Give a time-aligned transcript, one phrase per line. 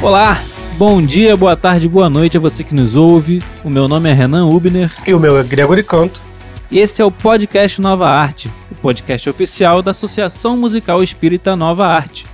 [0.00, 0.40] Olá,
[0.78, 3.42] bom dia, boa tarde, boa noite a você que nos ouve.
[3.64, 4.92] O meu nome é Renan Ubner.
[5.04, 6.22] E o meu é Gregory Canto.
[6.70, 11.84] E esse é o podcast Nova Arte, o podcast oficial da Associação Musical Espírita Nova
[11.84, 12.26] Arte.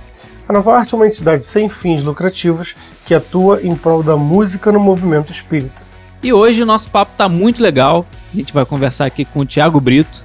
[0.47, 4.71] A Nova Arte é uma entidade sem fins lucrativos que atua em prol da música
[4.71, 5.81] no movimento espírita.
[6.21, 8.05] E hoje o nosso papo tá muito legal.
[8.31, 10.23] A gente vai conversar aqui com o Thiago Brito.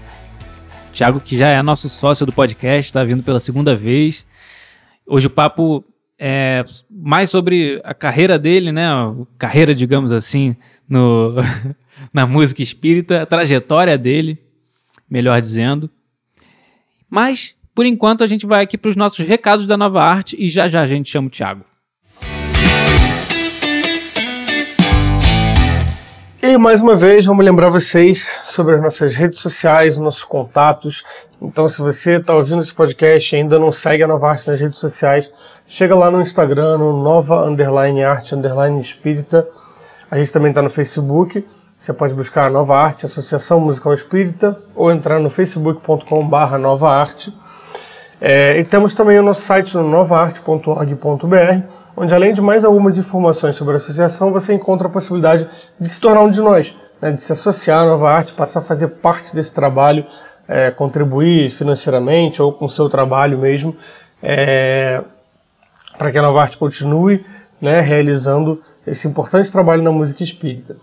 [0.93, 4.27] Thiago, que já é nosso sócio do podcast, está vindo pela segunda vez.
[5.07, 5.82] Hoje o papo
[6.23, 8.87] é, mais sobre a carreira dele, né?
[9.38, 10.55] Carreira, digamos assim,
[10.87, 11.34] no,
[12.12, 14.38] na música espírita, a trajetória dele,
[15.09, 15.88] melhor dizendo.
[17.09, 20.51] Mas, por enquanto, a gente vai aqui para os nossos recados da nova arte e
[20.51, 21.65] já já a gente chama o Thiago.
[26.43, 31.05] E mais uma vez, vamos lembrar vocês sobre as nossas redes sociais, nossos contatos.
[31.41, 34.59] Então, se você está ouvindo esse podcast e ainda não segue a Nova Arte nas
[34.59, 35.30] redes sociais,
[35.66, 39.47] chega lá no Instagram, no Nova Underline Arte Underline Espírita.
[40.10, 41.47] A gente também está no Facebook.
[41.79, 47.35] Você pode buscar a Nova Arte, Associação Musical Espírita, ou entrar no facebook.com.br Nova Arte.
[48.21, 51.63] É, e temos também o nosso site no novaarte.org.br,
[51.96, 55.99] onde além de mais algumas informações sobre a associação, você encontra a possibilidade de se
[55.99, 59.35] tornar um de nós, né, de se associar à Nova Arte, passar a fazer parte
[59.35, 60.04] desse trabalho,
[60.46, 63.74] é, contribuir financeiramente ou com o seu trabalho mesmo,
[64.22, 65.03] é,
[65.97, 67.25] para que a Nova Arte continue
[67.59, 70.76] né, realizando esse importante trabalho na música espírita.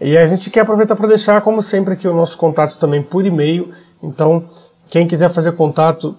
[0.00, 3.24] E a gente quer aproveitar para deixar, como sempre, aqui o nosso contato também por
[3.24, 3.72] e-mail.
[4.02, 4.44] Então,
[4.90, 6.14] quem quiser fazer contato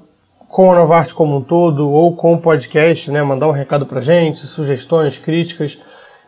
[0.47, 4.01] com a Novarte como um todo ou com o podcast, né, mandar um recado para
[4.01, 5.77] gente, sugestões, críticas,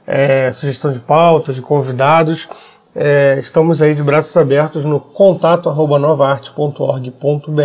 [0.05, 2.49] é, sugestão de pauta, de convidados,
[2.95, 7.61] é, estamos aí de braços abertos no contato novaarte.org.br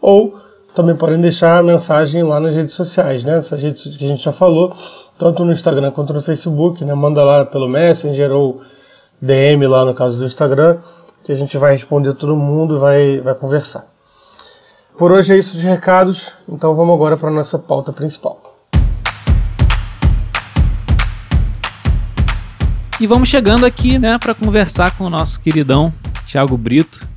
[0.00, 0.38] ou
[0.74, 4.22] também podem deixar a mensagem lá nas redes sociais, né, essas redes que a gente
[4.22, 4.72] já falou,
[5.18, 8.60] tanto no Instagram quanto no Facebook, né, manda lá pelo Messenger ou
[9.20, 10.78] DM lá no caso do Instagram,
[11.24, 13.89] que a gente vai responder todo mundo e vai, vai conversar.
[14.96, 18.50] Por hoje é isso de recados, então vamos agora para a nossa pauta principal.
[23.00, 25.90] E vamos chegando aqui, né, para conversar com o nosso queridão
[26.26, 27.08] Thiago Brito.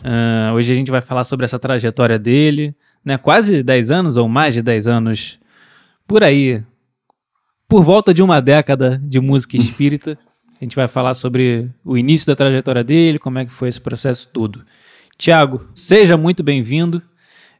[0.00, 2.74] Uh, hoje a gente vai falar sobre essa trajetória dele,
[3.04, 5.40] né, quase 10 anos ou mais de 10 anos
[6.06, 6.62] por aí,
[7.66, 10.16] por volta de uma década de música espírita.
[10.60, 13.80] A gente vai falar sobre o início da trajetória dele, como é que foi esse
[13.80, 14.64] processo todo.
[15.18, 17.02] Tiago, seja muito bem-vindo.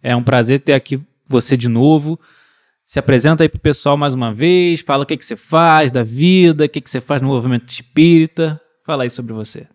[0.05, 2.21] É um prazer ter aqui você de novo.
[2.85, 6.03] Se apresenta aí pro pessoal mais uma vez, fala o que, que você faz da
[6.03, 8.61] vida, o que, que você faz no movimento espírita.
[8.85, 9.67] Fala aí sobre você.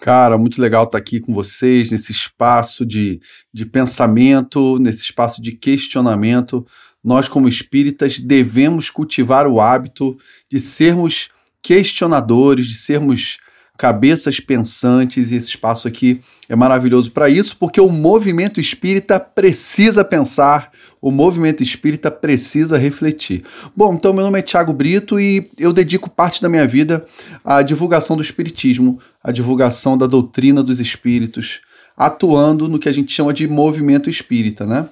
[0.00, 3.20] Cara, muito legal estar aqui com vocês nesse espaço de,
[3.52, 6.66] de pensamento, nesse espaço de questionamento.
[7.04, 10.16] Nós, como espíritas, devemos cultivar o hábito
[10.50, 11.28] de sermos
[11.60, 13.36] questionadores, de sermos
[13.76, 20.04] cabeças pensantes, e esse espaço aqui é maravilhoso para isso, porque o movimento espírita precisa
[20.04, 20.70] pensar,
[21.00, 23.44] o movimento espírita precisa refletir.
[23.76, 27.06] Bom, então meu nome é Tiago Brito e eu dedico parte da minha vida
[27.44, 31.60] à divulgação do espiritismo, à divulgação da doutrina dos espíritos,
[31.96, 34.88] atuando no que a gente chama de movimento espírita, né?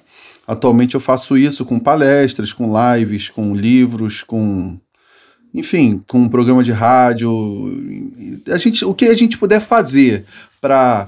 [0.47, 4.77] Atualmente eu faço isso com palestras, com lives, com livros, com
[5.55, 7.31] enfim, com um programa de rádio,
[8.47, 10.25] a gente, o que a gente puder fazer
[10.59, 11.07] para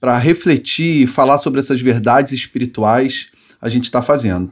[0.00, 3.28] para refletir e falar sobre essas verdades espirituais,
[3.60, 4.50] a gente está fazendo.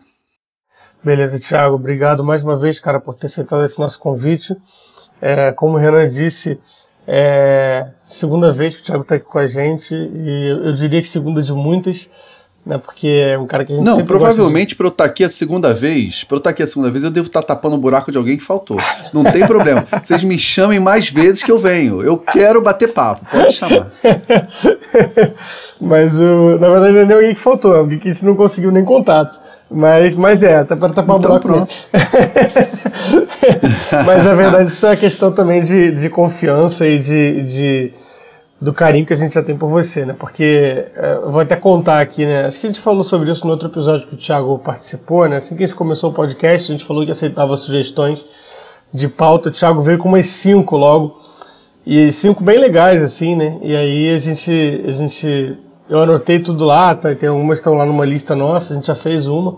[1.02, 4.54] Beleza, Thiago, obrigado mais uma vez, cara, por ter aceitado esse nosso convite.
[5.22, 6.58] É, como o Renan disse,
[7.06, 11.08] é segunda vez que o Thiago está aqui com a gente e eu diria que
[11.08, 12.10] segunda de muitas
[12.68, 12.76] né?
[12.76, 15.30] Porque é um cara que a gente Não, provavelmente para eu estar tá aqui a
[15.30, 17.76] segunda vez, para eu estar tá aqui a segunda vez, eu devo estar tá tapando
[17.76, 18.76] o buraco de alguém que faltou.
[19.10, 19.86] Não tem problema.
[20.02, 22.02] Vocês me chamem mais vezes que eu venho.
[22.02, 23.90] Eu quero bater papo, pode chamar.
[25.80, 28.26] mas o, na verdade não é nem alguém que faltou, é alguém que a gente
[28.26, 29.40] não conseguiu nem contato.
[29.70, 31.46] Mas, mas é, até para tapar então, o buraco.
[31.46, 31.74] Pronto.
[34.04, 37.92] mas a verdade, isso é questão também de, de confiança e de, de
[38.60, 40.16] do carinho que a gente já tem por você, né?
[40.18, 42.44] Porque é, eu vou até contar aqui, né?
[42.44, 45.36] Acho que a gente falou sobre isso no outro episódio que o Thiago participou, né?
[45.36, 48.24] Assim que a gente começou o podcast, a gente falou que aceitava sugestões
[48.92, 49.48] de pauta.
[49.48, 51.20] O Thiago veio com umas cinco logo.
[51.86, 53.58] E cinco bem legais, assim, né?
[53.62, 54.50] E aí a gente.
[54.86, 55.56] A gente
[55.88, 57.14] eu anotei tudo lá, tá?
[57.14, 59.56] Tem algumas que estão lá numa lista nossa, a gente já fez uma.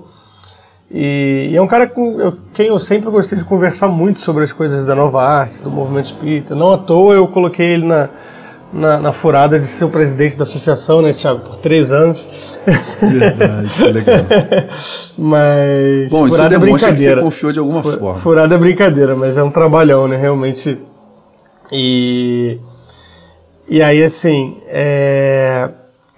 [0.89, 4.45] E, e é um cara com eu, quem eu sempre gostei de conversar muito sobre
[4.45, 6.55] as coisas da nova arte, do movimento espírita.
[6.55, 8.11] Não à toa eu coloquei ele na
[8.73, 12.29] na, na, furada de ser o presidente da associação, né, Thiago, por três anos.
[13.01, 14.17] Verdade, legal.
[15.19, 16.11] mas.
[16.11, 17.15] Bom, furada isso é brincadeira.
[17.15, 18.15] Que você confiou de alguma forma.
[18.15, 20.79] Furada é brincadeira, mas é um trabalhão, né, realmente.
[21.73, 22.59] E.
[23.69, 25.71] E aí, assim, é,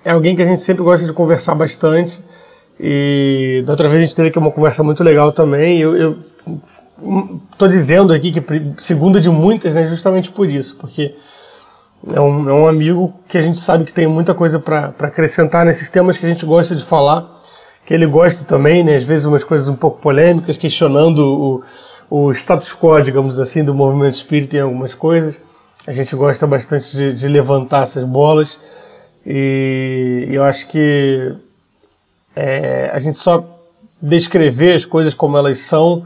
[0.05, 2.21] é alguém que a gente sempre gosta de conversar bastante.
[2.81, 5.79] E da outra vez a gente teve aqui uma conversa muito legal também.
[5.79, 6.19] Eu, eu
[7.59, 8.43] tô dizendo aqui que
[8.79, 11.15] segunda de muitas, né, justamente por isso, porque
[12.11, 15.65] é um, é um amigo que a gente sabe que tem muita coisa para acrescentar
[15.65, 17.29] nesses temas que a gente gosta de falar,
[17.87, 21.63] que ele gosta também, né, às vezes umas coisas um pouco polêmicas, questionando
[22.11, 25.39] o, o status quo, digamos assim, do movimento espírita em algumas coisas.
[25.87, 28.59] A gente gosta bastante de, de levantar essas bolas
[29.25, 31.35] e eu acho que
[32.35, 33.45] é, a gente só
[34.01, 36.05] descrever as coisas como elas são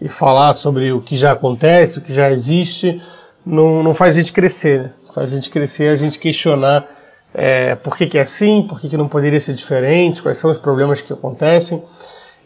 [0.00, 3.02] e falar sobre o que já acontece, o que já existe,
[3.44, 4.82] não, não faz a gente crescer.
[4.82, 4.92] Né?
[5.18, 6.86] Faz a gente crescer, a gente questionar
[7.34, 10.48] é, por que, que é assim, por que, que não poderia ser diferente, quais são
[10.48, 11.82] os problemas que acontecem.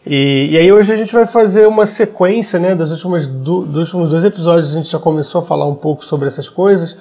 [0.03, 3.93] E, e aí hoje a gente vai fazer uma sequência né, das últimas do, dos
[3.93, 6.97] últimos dois episódios, a gente já começou a falar um pouco sobre essas coisas,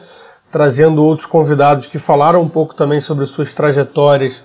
[0.50, 4.42] trazendo outros convidados que falaram um pouco também sobre suas trajetórias,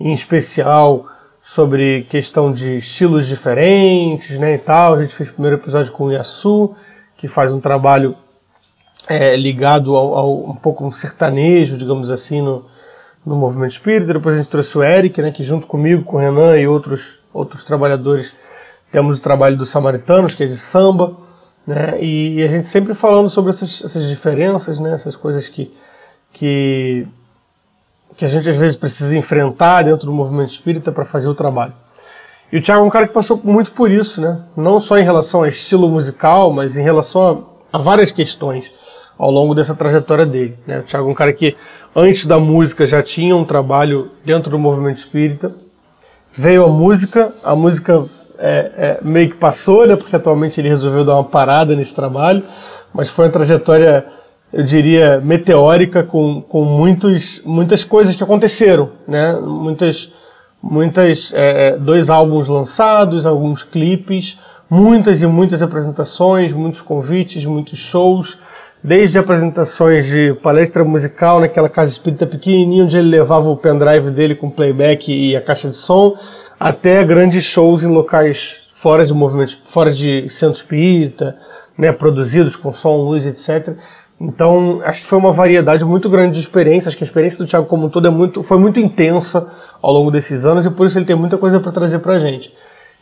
[0.00, 1.04] em especial
[1.42, 4.94] sobre questão de estilos diferentes, né, e tal.
[4.94, 6.74] A gente fez o primeiro episódio com o Yasu,
[7.18, 8.16] que faz um trabalho
[9.08, 12.64] é, ligado ao, ao, um pouco um sertanejo, digamos assim, no,
[13.24, 14.12] no movimento espírita.
[14.12, 17.18] Depois a gente trouxe o Eric, né, que junto comigo, com o Renan e outros,
[17.32, 18.34] outros trabalhadores,
[18.90, 21.16] temos o trabalho dos samaritanos, que é de samba,
[21.66, 25.72] né, e, e a gente sempre falando sobre essas, essas diferenças, né, essas coisas que,
[26.32, 27.06] que
[28.16, 31.74] que a gente às vezes precisa enfrentar dentro do movimento espírita para fazer o trabalho.
[32.50, 34.40] E o Thiago é um cara que passou muito por isso, né?
[34.56, 38.72] Não só em relação ao estilo musical, mas em relação a, a várias questões
[39.18, 40.56] ao longo dessa trajetória dele.
[40.66, 40.80] Né?
[40.80, 41.56] O Thiago é um cara que
[41.94, 45.54] antes da música já tinha um trabalho dentro do movimento espírita.
[46.32, 48.04] Veio a música, a música
[48.38, 49.96] é, é, meio que passou, né?
[49.96, 52.42] Porque atualmente ele resolveu dar uma parada nesse trabalho,
[52.92, 54.04] mas foi uma trajetória
[54.52, 59.34] eu diria, meteórica com, com muitos, muitas coisas que aconteceram, né?
[59.34, 60.12] Muitas,
[60.62, 64.38] muitas é, é, dois álbuns lançados, alguns clipes,
[64.70, 68.38] muitas e muitas apresentações, muitos convites, muitos shows,
[68.86, 74.36] desde apresentações de palestra musical naquela casa espírita pequenininha onde ele levava o pendrive dele
[74.36, 76.16] com playback e a caixa de som,
[76.58, 81.36] até grandes shows em locais fora de movimento, fora de centro espírita,
[81.76, 83.76] né, produzidos com som, luz, etc.
[84.20, 86.88] Então, acho que foi uma variedade muito grande de experiências.
[86.88, 89.50] Acho que a experiência do Thiago como um todo é muito, foi muito intensa
[89.82, 92.18] ao longo desses anos e por isso ele tem muita coisa para trazer para a
[92.20, 92.52] gente.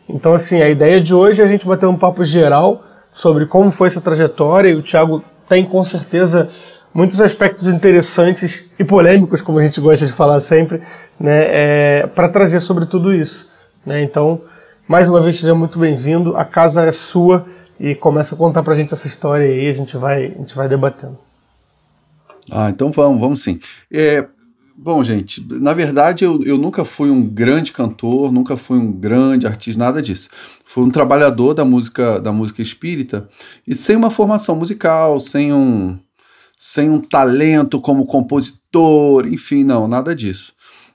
[0.09, 3.71] Então, assim, a ideia de hoje é a gente bater um papo geral sobre como
[3.71, 5.23] foi essa trajetória e o Thiago
[5.55, 6.51] tem com certeza
[6.93, 10.83] muitos aspectos interessantes e polêmicos, como a gente gosta de falar sempre,
[11.19, 13.49] né, é, para trazer sobre tudo isso.
[13.87, 14.03] Né?
[14.03, 14.41] Então,
[14.89, 16.37] mais uma vez, seja muito bem-vindo.
[16.37, 17.47] A casa é sua
[17.79, 20.69] e começa a contar pra gente essa história aí, a gente vai, a gente vai
[20.69, 21.17] debatendo.
[22.51, 23.61] Ah, então vamos, vamos sim.
[23.93, 24.27] É,
[24.77, 29.47] bom, gente, na verdade eu, eu nunca fui um grande cantor, nunca fui um grande
[29.47, 30.29] artista, nada disso.
[30.65, 33.29] Fui um trabalhador da música, da música espírita
[33.67, 35.99] e sem uma formação musical, sem um,
[36.59, 40.53] sem um talento como compositor, enfim, não, nada disso.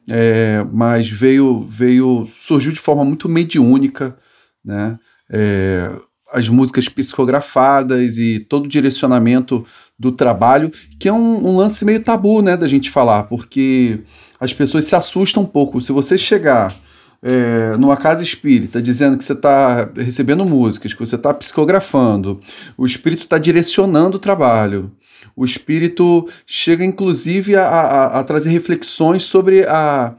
[0.07, 4.17] É, mas veio, veio, surgiu de forma muito mediúnica,
[4.65, 4.97] né?
[5.29, 5.91] É,
[6.31, 9.65] as músicas psicografadas e todo o direcionamento
[9.97, 13.99] do trabalho, que é um, um, lance meio tabu, né, da gente falar, porque
[14.39, 15.81] as pessoas se assustam um pouco.
[15.81, 16.73] Se você chegar
[17.21, 22.39] é, numa casa espírita dizendo que você está recebendo músicas, que você está psicografando,
[22.77, 24.91] o espírito está direcionando o trabalho.
[25.35, 30.15] O espírito chega, inclusive, a, a, a trazer reflexões sobre a,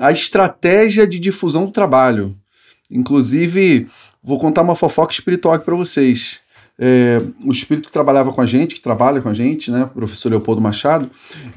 [0.00, 2.36] a estratégia de difusão do trabalho.
[2.90, 3.88] Inclusive,
[4.24, 6.40] Vou contar uma fofoca espiritual aqui para vocês.
[6.78, 9.88] É, o espírito que trabalhava com a gente, que trabalha com a gente, né, o
[9.88, 11.08] professor Leopoldo Machado,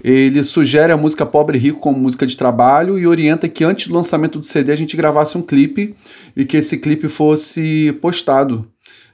[0.04, 3.88] ele sugere a música Pobre e Rico como música de trabalho e orienta que antes
[3.88, 5.96] do lançamento do CD a gente gravasse um clipe
[6.36, 8.68] e que esse clipe fosse postado.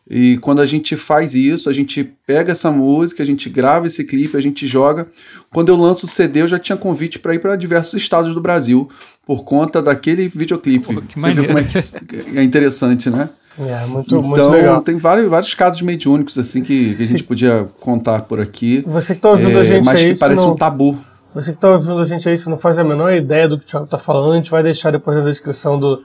[0.09, 4.03] E quando a gente faz isso, a gente pega essa música, a gente grava esse
[4.03, 5.07] clipe, a gente joga.
[5.49, 8.41] Quando eu lanço o CD, eu já tinha convite para ir para diversos estados do
[8.41, 8.89] Brasil
[9.25, 10.93] por conta daquele videoclipe.
[10.93, 13.29] Pô, Você vê como é, que é interessante, né?
[13.59, 14.81] É, muito, então, muito legal.
[14.81, 18.83] tem vários, vários casos mediúnicos assim que, que a gente podia contar por aqui.
[18.87, 20.97] Você que está ouvindo é, a gente mas aí, que parece não, um tabu.
[21.35, 23.65] Você que está ouvindo a gente aí, se não faz a menor ideia do que
[23.65, 26.03] o Thiago está falando, a gente vai deixar depois na descrição do,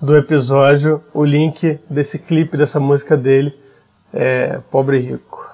[0.00, 3.54] do episódio o link desse clipe, dessa música dele,
[4.12, 5.46] é, Pobre Rico.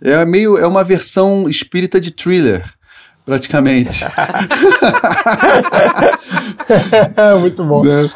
[0.00, 2.64] É meio é uma versão espírita de thriller.
[3.24, 4.04] praticamente.
[7.40, 7.84] Muito bom.
[7.84, 8.08] Né?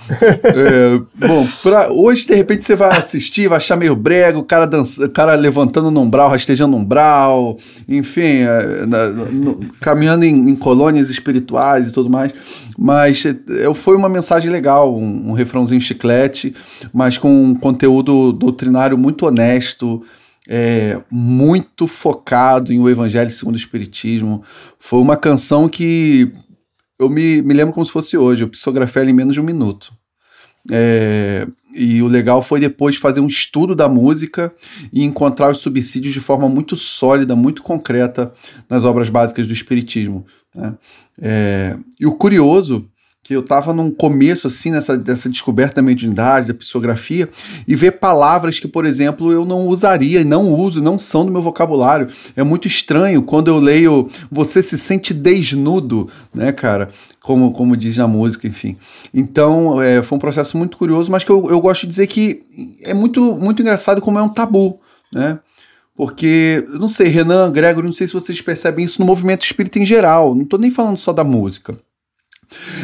[0.44, 4.66] É, bom, pra, hoje de repente você vai assistir, vai achar meio brego, o cara,
[4.66, 7.56] dança, cara levantando no umbral, rastejando umbral,
[7.88, 12.32] enfim, é, na, no, caminhando em, em, colônias espirituais e tudo mais.
[12.76, 16.54] Mas é, foi uma mensagem legal, um, um refrãozinho chiclete,
[16.92, 20.02] mas com um conteúdo doutrinário muito honesto
[20.46, 24.42] é, muito focado em o Evangelho segundo o Espiritismo.
[24.78, 26.30] Foi uma canção que
[26.98, 28.44] eu me, me lembro como se fosse hoje.
[28.44, 29.92] Eu psicografei ela em menos de um minuto.
[30.70, 34.54] É, e o legal foi depois fazer um estudo da música
[34.92, 38.32] e encontrar os subsídios de forma muito sólida, muito concreta
[38.68, 40.24] nas obras básicas do Espiritismo.
[40.54, 40.74] Né?
[41.20, 42.88] É, e o curioso
[43.24, 47.28] que eu estava num começo assim nessa dessa descoberta da mediunidade, da psicografia
[47.66, 51.32] e ver palavras que, por exemplo, eu não usaria e não uso, não são do
[51.32, 52.08] meu vocabulário.
[52.36, 56.90] É muito estranho quando eu leio você se sente desnudo, né, cara?
[57.22, 58.76] Como, como diz na música, enfim.
[59.12, 62.44] Então, é, foi um processo muito curioso, mas que eu, eu gosto de dizer que
[62.82, 64.78] é muito, muito engraçado como é um tabu,
[65.12, 65.38] né?
[65.96, 69.86] Porque, não sei, Renan, Gregor, não sei se vocês percebem isso no movimento espírita em
[69.86, 70.34] geral.
[70.34, 71.74] Não estou nem falando só da música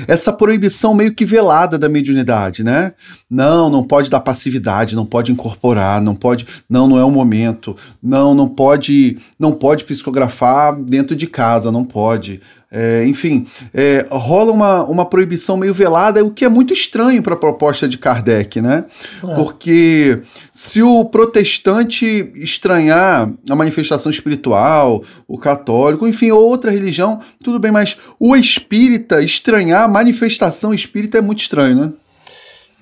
[0.06, 2.92] essa proibição meio que velada da mediunidade, né?
[3.28, 7.76] Não, não pode dar passividade, não pode incorporar, não pode, não, não é o momento,
[8.02, 12.40] não, não pode, não pode psicografar dentro de casa, não pode.
[12.72, 17.34] É, enfim, é, rola uma, uma proibição meio velada, o que é muito estranho para
[17.34, 18.84] a proposta de Kardec, né?
[19.26, 19.34] É.
[19.34, 20.22] Porque
[20.52, 27.96] se o protestante estranhar a manifestação espiritual, o católico, enfim, outra religião, tudo bem, mas
[28.20, 31.92] o espírita estranhar a manifestação espírita é muito estranho, né?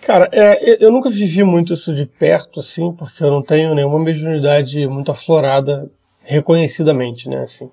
[0.03, 3.99] Cara, é, eu nunca vivi muito isso de perto, assim, porque eu não tenho nenhuma
[3.99, 5.91] mediunidade muito aflorada
[6.23, 7.71] reconhecidamente, né, assim.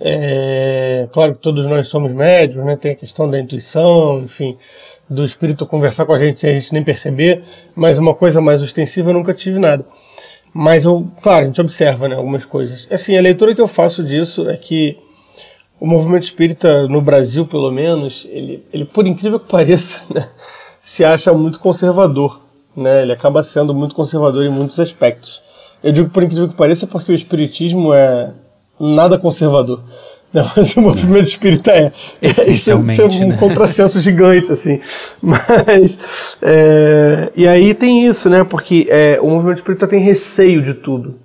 [0.00, 2.76] É, claro que todos nós somos médios, né?
[2.76, 4.56] Tem a questão da intuição, enfim,
[5.08, 7.42] do espírito conversar com a gente sem a gente nem perceber,
[7.74, 9.84] mas uma coisa mais ostensiva eu nunca tive nada.
[10.54, 12.88] Mas eu, claro, a gente observa, né, algumas coisas.
[12.90, 14.98] Assim, a leitura que eu faço disso é que
[15.78, 20.28] o movimento espírita no Brasil, pelo menos, ele, ele por incrível que pareça, né,
[20.80, 22.40] se acha muito conservador,
[22.74, 23.02] né?
[23.02, 25.42] Ele acaba sendo muito conservador em muitos aspectos.
[25.82, 28.32] Eu digo por incrível que pareça porque o espiritismo é
[28.80, 29.82] nada conservador.
[30.32, 31.92] Não, mas o movimento espírita é.
[32.22, 33.36] Isso, isso é um né?
[33.36, 34.80] contrassenso gigante, assim.
[35.20, 35.98] Mas.
[36.40, 38.44] É, e aí tem isso, né?
[38.44, 41.18] Porque é, o movimento espírita tem receio de tudo.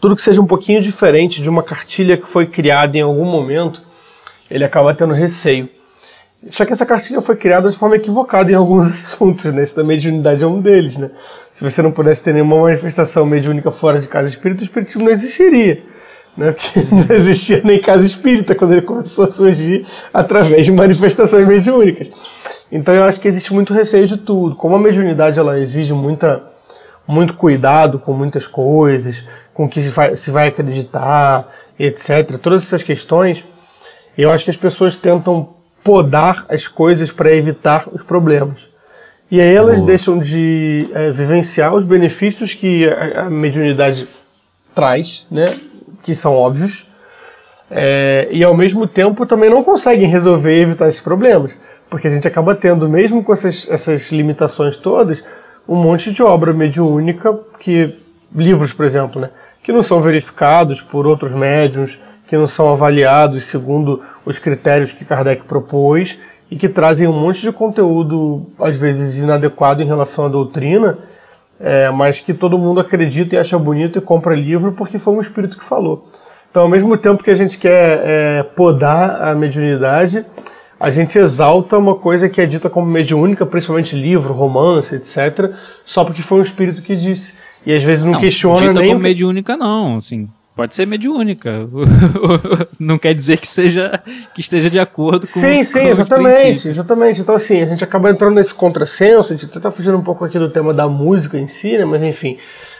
[0.00, 3.82] Tudo que seja um pouquinho diferente de uma cartilha que foi criada em algum momento,
[4.48, 5.68] ele acaba tendo receio.
[6.50, 9.62] Só que essa cartilha foi criada de forma equivocada em alguns assuntos, né?
[9.62, 11.10] Esse da mediunidade é um deles, né?
[11.50, 15.10] Se você não pudesse ter nenhuma manifestação mediúnica fora de casa espírita, o espiritismo não
[15.10, 15.82] existiria
[16.38, 16.52] né?
[16.52, 22.10] Porque não existia nem casa espírita quando ele começou a surgir através de manifestações mediúnicas.
[22.70, 24.54] Então eu acho que existe muito receio de tudo.
[24.54, 26.42] Como a mediunidade ela exige muita,
[27.06, 32.38] muito cuidado com muitas coisas, com o que se vai, se vai acreditar, etc.
[32.40, 33.44] Todas essas questões,
[34.16, 35.48] eu acho que as pessoas tentam
[35.82, 38.70] podar as coisas para evitar os problemas.
[39.30, 39.88] E aí elas Boa.
[39.88, 44.08] deixam de é, vivenciar os benefícios que a, a mediunidade
[44.74, 45.58] traz, né?
[46.02, 46.86] Que são óbvios,
[47.70, 51.58] é, e ao mesmo tempo também não conseguem resolver e evitar esses problemas,
[51.90, 55.22] porque a gente acaba tendo, mesmo com essas, essas limitações todas,
[55.68, 57.94] um monte de obra mediúnica, que
[58.34, 59.30] livros, por exemplo, né,
[59.62, 65.04] que não são verificados por outros médiums, que não são avaliados segundo os critérios que
[65.04, 66.18] Kardec propôs
[66.50, 70.98] e que trazem um monte de conteúdo, às vezes inadequado em relação à doutrina,
[71.60, 75.20] é, mas que todo mundo acredita e acha bonito e compra livro porque foi um
[75.20, 76.08] espírito que falou.
[76.50, 80.24] Então, ao mesmo tempo que a gente quer é, podar a mediunidade,
[80.80, 85.52] a gente exalta uma coisa que é dita como mediúnica, principalmente livro, romance, etc.,
[85.84, 87.34] só porque foi um espírito que disse.
[87.66, 88.90] E às vezes não, não questiona dita nem.
[88.90, 91.68] como mediúnica, não, assim pode ser mediúnica.
[92.80, 94.02] não quer dizer que seja
[94.34, 97.20] que esteja de acordo com Sim, sim, com exatamente, exatamente.
[97.20, 100.24] Então assim, a gente acaba entrando nesse contrassenso, a gente até tá fugindo um pouco
[100.24, 102.38] aqui do tema da música em si, né, mas enfim,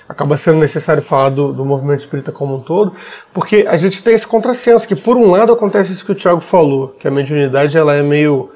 [0.08, 2.96] acaba sendo necessário falar do, do movimento espírita como um todo,
[3.32, 6.40] porque a gente tem esse contrassenso que por um lado acontece isso que o Tiago
[6.40, 8.50] falou, que a mediunidade ela é meio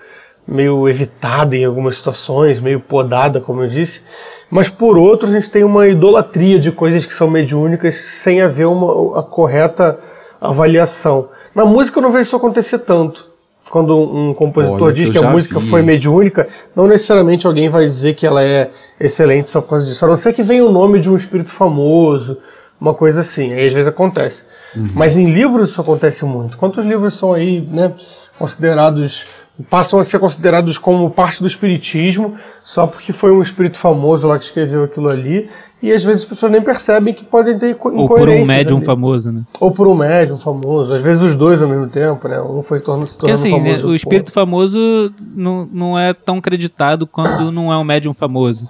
[0.46, 4.02] meio evitada em algumas situações, meio podada, como eu disse,
[4.50, 8.66] mas por outro, a gente tem uma idolatria de coisas que são mediúnicas sem haver
[8.66, 9.98] uma a correta
[10.40, 11.28] avaliação.
[11.54, 13.30] Na música eu não vejo isso acontecer tanto.
[13.70, 15.70] Quando um compositor Olha, diz que a música vi.
[15.70, 16.46] foi mediúnica,
[16.76, 18.70] não necessariamente alguém vai dizer que ela é
[19.00, 20.04] excelente só por causa disso.
[20.04, 22.36] A não ser que venha o nome de um espírito famoso,
[22.78, 23.54] uma coisa assim.
[23.54, 24.42] Aí às vezes acontece.
[24.76, 24.90] Uhum.
[24.94, 26.58] Mas em livros isso acontece muito.
[26.58, 27.94] Quantos livros são aí, né,
[28.38, 29.26] considerados
[29.68, 34.38] passam a ser considerados como parte do espiritismo só porque foi um espírito famoso lá
[34.38, 35.48] que escreveu aquilo ali
[35.82, 38.10] e às vezes as pessoas nem percebem que podem ter incoerências.
[38.10, 38.86] Ou por um médium ali.
[38.86, 39.42] famoso, né?
[39.60, 42.40] Ou por um médium famoso, às vezes os dois ao mesmo tempo, né?
[42.40, 43.86] Um foi tornando se tornando assim, famoso.
[43.86, 48.68] Né, o espírito famoso não, não é tão creditado quando não é um médium famoso.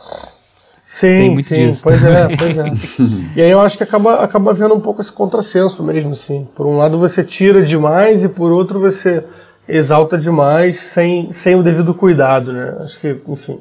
[0.85, 1.83] Sim, sim, disso.
[1.85, 2.65] pois é, pois é.
[3.37, 6.49] e aí eu acho que acaba, acaba vendo um pouco esse contrassenso mesmo, assim.
[6.57, 9.25] Por um lado você tira demais e por outro você
[9.69, 12.77] exalta demais sem, sem o devido cuidado, né?
[12.81, 13.59] Acho que, enfim.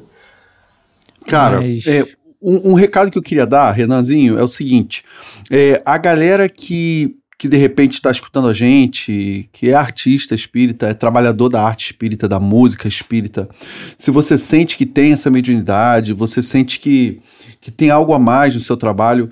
[1.28, 1.86] Cara, Mas...
[1.88, 2.06] é,
[2.42, 5.04] um, um, recado que eu queria dar, Renanzinho, é o seguinte:
[5.50, 10.88] é, a galera que, que de repente está escutando a gente, que é artista espírita,
[10.88, 13.48] é trabalhador da arte espírita, da música espírita,
[13.98, 17.22] se você sente que tem essa mediunidade, você sente que,
[17.60, 19.30] que tem algo a mais no seu trabalho,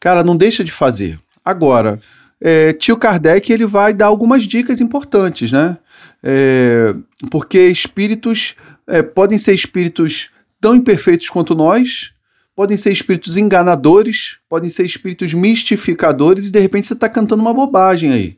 [0.00, 1.18] cara, não deixa de fazer.
[1.44, 2.00] Agora,
[2.40, 5.78] é, tio Kardec ele vai dar algumas dicas importantes, né?
[6.22, 6.94] É,
[7.30, 8.56] porque espíritos
[8.86, 12.12] é, podem ser espíritos tão imperfeitos quanto nós,
[12.56, 17.54] podem ser espíritos enganadores, podem ser espíritos mistificadores e de repente você está cantando uma
[17.54, 18.36] bobagem aí.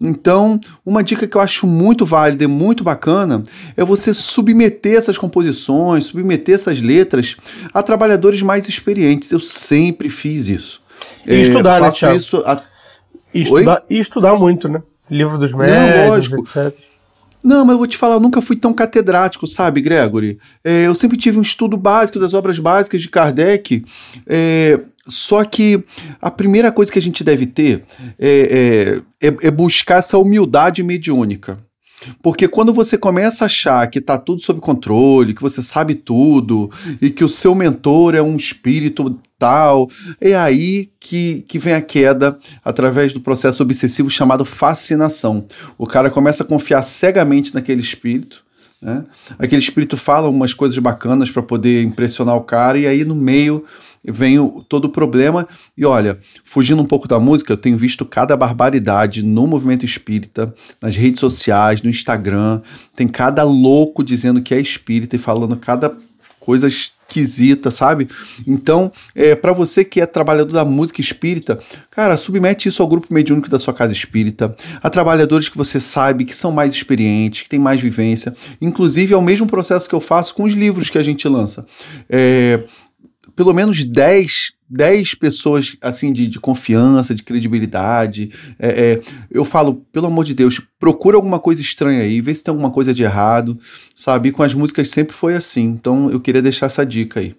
[0.00, 3.42] Então, uma dica que eu acho muito válida e muito bacana
[3.76, 7.36] é você submeter essas composições, submeter essas letras
[7.72, 9.30] a trabalhadores mais experientes.
[9.30, 10.82] Eu sempre fiz isso.
[11.26, 12.62] E é, estudar, né, isso a...
[13.32, 14.82] e, estudar, e estudar muito, né?
[15.10, 16.85] Livro dos médicos, etc.
[17.46, 20.36] Não, mas eu vou te falar, eu nunca fui tão catedrático, sabe, Gregory?
[20.64, 23.84] É, eu sempre tive um estudo básico das obras básicas de Kardec,
[24.26, 25.84] é, só que
[26.20, 27.84] a primeira coisa que a gente deve ter
[28.18, 31.56] é, é, é, é buscar essa humildade mediúnica.
[32.20, 36.68] Porque quando você começa a achar que está tudo sob controle, que você sabe tudo
[37.00, 39.88] e que o seu mentor é um espírito tal,
[40.20, 45.44] é aí que, que vem a queda através do processo obsessivo chamado fascinação.
[45.76, 48.44] O cara começa a confiar cegamente naquele espírito.
[48.80, 49.04] Né?
[49.38, 53.64] Aquele espírito fala umas coisas bacanas para poder impressionar o cara, e aí no meio
[54.04, 55.46] vem o, todo o problema.
[55.76, 60.54] E olha, fugindo um pouco da música, eu tenho visto cada barbaridade no movimento espírita,
[60.80, 62.60] nas redes sociais, no Instagram.
[62.94, 65.96] Tem cada louco dizendo que é espírita e falando cada
[66.38, 66.68] coisa
[67.08, 68.08] esquisita, sabe?
[68.46, 71.58] Então, é, para você que é trabalhador da música espírita,
[71.90, 76.24] cara, submete isso ao grupo mediúnico da sua casa espírita, a trabalhadores que você sabe
[76.24, 78.34] que são mais experientes, que têm mais vivência.
[78.60, 81.64] Inclusive, é o mesmo processo que eu faço com os livros que a gente lança.
[82.08, 82.64] É,
[83.34, 88.30] pelo menos 10, 10 pessoas assim de, de confiança, de credibilidade.
[88.58, 89.00] É, é,
[89.30, 92.70] eu falo, pelo amor de Deus, procura alguma coisa estranha aí, vê se tem alguma
[92.70, 93.58] coisa de errado,
[93.94, 94.28] sabe?
[94.28, 95.64] E com as músicas sempre foi assim.
[95.64, 97.34] Então eu queria deixar essa dica aí.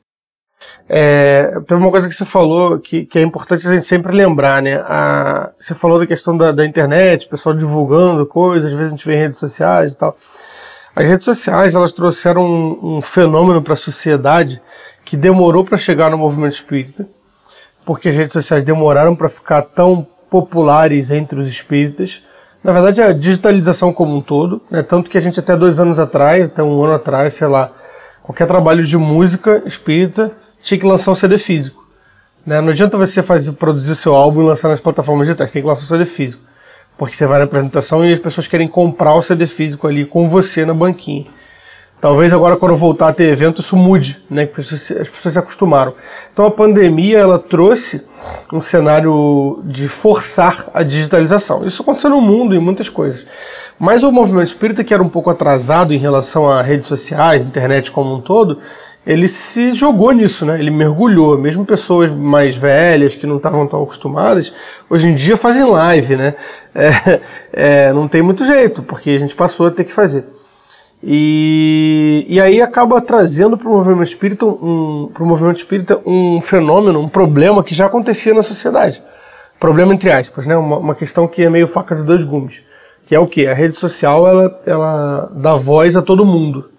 [0.90, 4.62] É, tem uma coisa que você falou que, que é importante a gente sempre lembrar,
[4.62, 4.76] né?
[4.86, 9.06] A, você falou da questão da, da internet, pessoal divulgando coisas, às vezes a gente
[9.06, 10.18] vê em redes sociais e tal.
[10.96, 14.62] As redes sociais elas trouxeram um, um fenômeno para a sociedade
[15.06, 17.08] que demorou para chegar no movimento espírita,
[17.88, 22.22] porque as redes sociais demoraram para ficar tão populares entre os espíritas.
[22.62, 24.84] Na verdade, a digitalização como um todo, né?
[24.84, 27.72] tanto que a gente até dois anos atrás, até um ano atrás, sei lá,
[28.22, 31.88] qualquer trabalho de música espírita tinha que lançar um CD físico.
[32.46, 32.60] Né?
[32.60, 35.68] Não adianta você fazer, produzir o seu álbum e lançar nas plataformas digitais, tem que
[35.70, 36.44] lançar um CD físico.
[36.98, 40.28] Porque você vai na apresentação e as pessoas querem comprar o CD físico ali com
[40.28, 41.28] você na banquinha.
[42.00, 44.48] Talvez agora quando voltar a ter evento isso mude, né?
[44.58, 45.96] As pessoas se acostumaram.
[46.32, 48.06] Então a pandemia ela trouxe
[48.54, 51.66] um cenário de forçar a digitalização.
[51.66, 53.26] Isso aconteceu no mundo em muitas coisas.
[53.80, 57.92] Mas o movimento espírita, que era um pouco atrasado em relação a redes sociais, internet
[57.92, 58.60] como um todo,
[59.06, 60.60] ele se jogou nisso, né?
[60.60, 61.36] Ele mergulhou.
[61.36, 64.54] Mesmo pessoas mais velhas que não estavam tão acostumadas,
[64.88, 66.36] hoje em dia fazem live, né?
[66.76, 67.20] É,
[67.88, 70.37] é, não tem muito jeito, porque a gente passou a ter que fazer.
[71.04, 77.00] E, e aí acaba trazendo para o movimento espírita um, pro movimento espírita um fenômeno,
[77.00, 79.02] um problema que já acontecia na sociedade.
[79.60, 80.58] Problema entre aspas, né?
[80.58, 82.64] Uma, uma questão que é meio faca de dois gumes.
[83.06, 83.48] Que é o que?
[83.48, 86.70] A rede social ela, ela dá voz a todo mundo.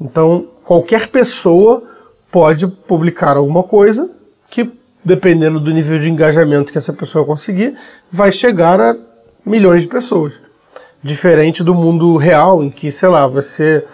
[0.00, 1.82] Então qualquer pessoa
[2.30, 4.10] pode publicar alguma coisa
[4.50, 4.70] que,
[5.04, 7.76] dependendo do nível de engajamento que essa pessoa conseguir,
[8.10, 8.96] vai chegar a
[9.44, 10.40] milhões de pessoas.
[11.02, 13.84] Diferente do mundo real, em que, sei lá, você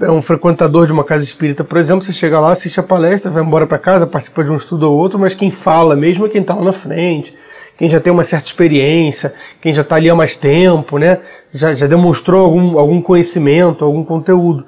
[0.00, 3.30] é um frequentador de uma casa espírita, por exemplo, você chega lá, assiste a palestra,
[3.30, 6.28] vai embora para casa, participa de um estudo ou outro, mas quem fala mesmo é
[6.28, 7.34] quem está lá na frente,
[7.76, 11.20] quem já tem uma certa experiência, quem já está ali há mais tempo, né?
[11.52, 14.66] Já, já demonstrou algum, algum conhecimento, algum conteúdo.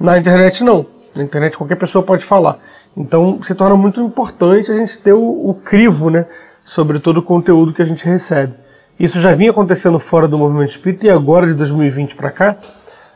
[0.00, 0.86] Na internet, não.
[1.14, 2.58] Na internet, qualquer pessoa pode falar.
[2.96, 6.26] Então, se torna muito importante a gente ter o, o crivo, né?
[6.68, 8.52] sobre todo o conteúdo que a gente recebe.
[8.98, 12.56] Isso já vinha acontecendo fora do movimento espírita e agora de 2020 para cá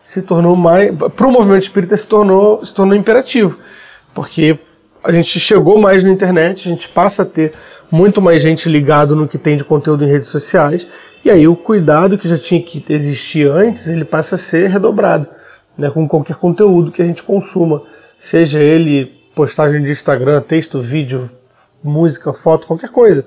[0.04, 3.58] se tornou mais para o movimento espírita se tornou se tornou imperativo,
[4.14, 4.58] porque
[5.02, 7.52] a gente chegou mais na internet, a gente passa a ter
[7.90, 10.88] muito mais gente ligado no que tem de conteúdo em redes sociais,
[11.24, 15.26] e aí o cuidado que já tinha que existir antes, ele passa a ser redobrado,
[15.76, 17.82] né, com qualquer conteúdo que a gente consuma,
[18.20, 21.28] seja ele postagem de Instagram, texto, vídeo,
[21.82, 23.26] música, foto, qualquer coisa.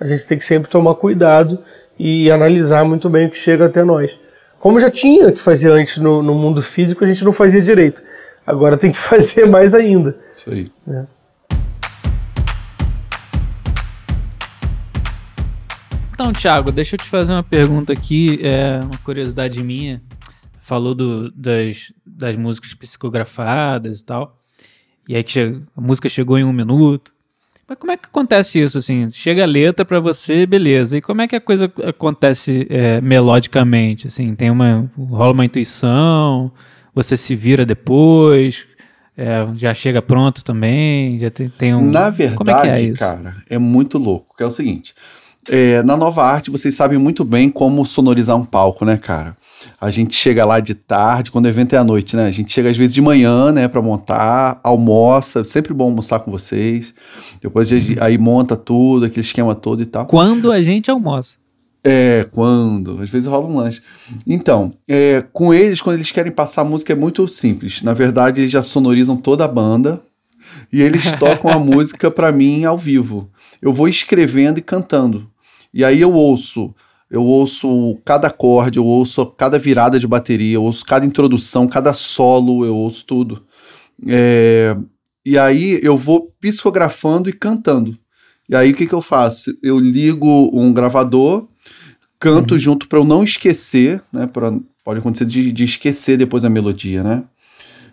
[0.00, 1.58] A gente tem que sempre tomar cuidado
[2.04, 4.18] e analisar muito bem o que chega até nós.
[4.58, 8.02] Como já tinha que fazer antes no, no mundo físico, a gente não fazia direito.
[8.44, 10.18] Agora tem que fazer mais ainda.
[10.32, 10.72] Isso aí.
[10.84, 11.06] Né?
[16.12, 20.02] Então, Thiago, deixa eu te fazer uma pergunta aqui, é uma curiosidade minha.
[20.60, 24.36] Falou do, das, das músicas psicografadas e tal.
[25.08, 25.24] E aí
[25.76, 27.12] a música chegou em um minuto.
[27.68, 29.08] Mas como é que acontece isso, assim?
[29.10, 30.98] Chega a letra para você, beleza.
[30.98, 34.34] E como é que a coisa acontece é, melodicamente, assim?
[34.34, 34.90] Tem uma...
[34.96, 36.52] rola uma intuição,
[36.94, 38.66] você se vira depois,
[39.16, 41.90] é, já chega pronto também, já tem, tem um...
[41.90, 44.94] Na verdade, é, é cara, é muito louco, que é o seguinte...
[45.50, 49.36] É, na nova arte, vocês sabem muito bem como sonorizar um palco, né, cara?
[49.80, 52.26] A gente chega lá de tarde, quando o evento é à noite, né?
[52.26, 56.30] A gente chega às vezes de manhã, né, para montar, almoça, sempre bom almoçar com
[56.30, 56.94] vocês.
[57.40, 57.70] Depois
[58.00, 60.06] aí monta tudo, aquele esquema todo e tal.
[60.06, 61.42] Quando a gente almoça.
[61.84, 63.02] É, quando?
[63.02, 63.82] Às vezes rola um lanche.
[64.26, 67.82] Então, é, com eles, quando eles querem passar a música, é muito simples.
[67.82, 70.00] Na verdade, eles já sonorizam toda a banda
[70.72, 73.28] e eles tocam a música para mim ao vivo.
[73.60, 75.28] Eu vou escrevendo e cantando.
[75.74, 76.72] E aí eu ouço
[77.12, 81.92] eu ouço cada acorde, eu ouço cada virada de bateria, eu ouço cada introdução, cada
[81.92, 83.42] solo, eu ouço tudo.
[84.08, 84.74] É,
[85.24, 87.98] e aí eu vou psicografando e cantando.
[88.48, 89.54] E aí o que, que eu faço?
[89.62, 91.46] Eu ligo um gravador,
[92.18, 92.58] canto uhum.
[92.58, 94.26] junto para eu não esquecer, né?
[94.26, 94.50] Pra,
[94.82, 97.24] pode acontecer de, de esquecer depois a melodia, né?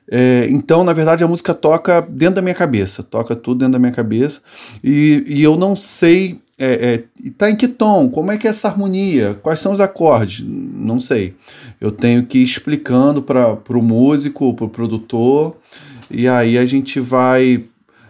[0.09, 3.79] É, então, na verdade, a música toca dentro da minha cabeça, toca tudo dentro da
[3.79, 4.39] minha cabeça,
[4.81, 8.09] e, e eu não sei é, é, tá em que tom?
[8.09, 9.39] Como é que é essa harmonia?
[9.41, 10.45] Quais são os acordes?
[10.45, 11.33] Não sei.
[11.79, 15.55] Eu tenho que ir explicando para o músico, para o produtor,
[16.11, 17.63] e aí a gente vai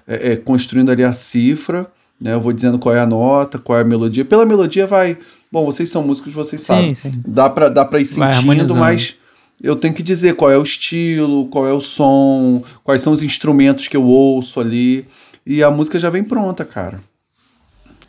[0.08, 1.86] é, é, construindo ali a cifra,
[2.20, 2.34] né?
[2.34, 4.26] Eu vou dizendo qual é a nota, qual é a melodia.
[4.26, 5.16] Pela melodia vai.
[5.52, 6.94] Bom, vocês são músicos, vocês sim, sabem.
[6.96, 7.22] Sim.
[7.26, 9.16] Dá para dá ir sentindo, mas
[9.62, 13.22] eu tenho que dizer qual é o estilo, qual é o som, quais são os
[13.22, 15.06] instrumentos que eu ouço ali.
[15.46, 17.00] E a música já vem pronta, cara.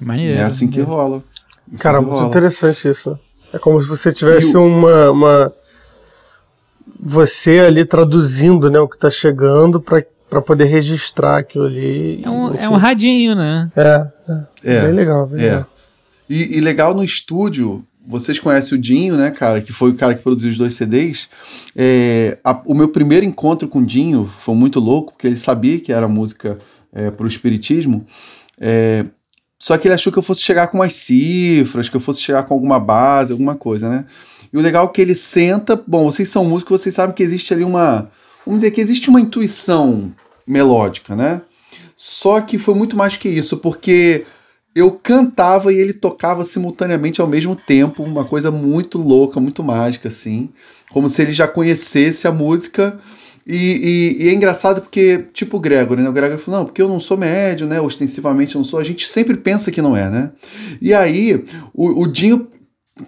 [0.00, 0.38] Maneiro.
[0.38, 1.22] É assim que rola.
[1.68, 2.28] Assim Cara, que muito rola.
[2.28, 3.18] interessante isso.
[3.52, 4.64] É como se você tivesse o...
[4.64, 5.52] uma, uma.
[6.98, 12.22] Você ali traduzindo né, o que está chegando para poder registrar aquilo ali.
[12.24, 13.70] É um, é um radinho, né?
[13.76, 14.76] É, é.
[14.76, 15.26] é bem legal.
[15.26, 15.44] Bem é.
[15.44, 15.66] Legal.
[16.28, 19.60] E, e, legal no estúdio, vocês conhecem o Dinho, né, cara?
[19.60, 21.28] Que foi o cara que produziu os dois CDs.
[21.74, 25.80] É, a, o meu primeiro encontro com o Dinho foi muito louco, porque ele sabia
[25.80, 26.56] que era música
[26.92, 28.06] é, para o Espiritismo.
[28.60, 29.04] É,
[29.60, 32.44] só que ele achou que eu fosse chegar com umas cifras, que eu fosse chegar
[32.44, 34.06] com alguma base, alguma coisa, né?
[34.50, 35.80] E o legal é que ele senta.
[35.86, 38.10] Bom, vocês são músicos, vocês sabem que existe ali uma.
[38.46, 40.10] Vamos dizer que existe uma intuição
[40.46, 41.42] melódica, né?
[41.94, 44.24] Só que foi muito mais que isso, porque
[44.74, 50.08] eu cantava e ele tocava simultaneamente ao mesmo tempo, uma coisa muito louca, muito mágica,
[50.08, 50.48] assim.
[50.90, 52.98] Como se ele já conhecesse a música
[53.52, 56.08] e, e, e, é engraçado porque, tipo o Gregory, né?
[56.08, 57.80] O Gregory falou, não, porque eu não sou médio, né?
[57.80, 58.78] Ostensivamente não sou.
[58.78, 60.30] A gente sempre pensa que não é, né?
[60.80, 62.46] E aí, o, o Dinho,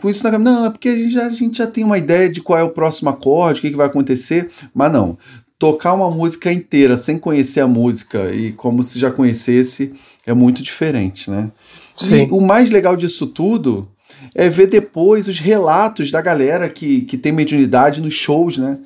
[0.00, 1.96] com isso na cabeça, não, é porque a gente, já, a gente já tem uma
[1.96, 5.16] ideia de qual é o próximo acorde, o que, que vai acontecer, mas não.
[5.60, 9.92] Tocar uma música inteira sem conhecer a música e como se já conhecesse
[10.26, 11.52] é muito diferente, né?
[11.96, 12.26] Sim.
[12.26, 13.88] E o mais legal disso tudo
[14.34, 18.78] é ver depois os relatos da galera que, que tem mediunidade nos shows, né?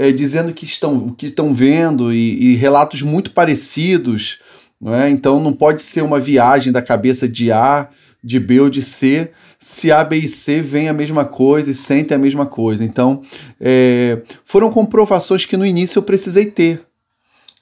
[0.00, 4.38] É, dizendo que estão, que estão vendo e, e, relatos muito parecidos.
[4.80, 5.10] Não é?
[5.10, 7.86] Então não pode ser uma viagem da cabeça de A,
[8.24, 11.74] de B ou de C, se A, B e C veem a mesma coisa e
[11.74, 12.82] sentem a mesma coisa.
[12.82, 13.20] Então
[13.60, 16.80] é, foram comprovações que no início eu precisei ter.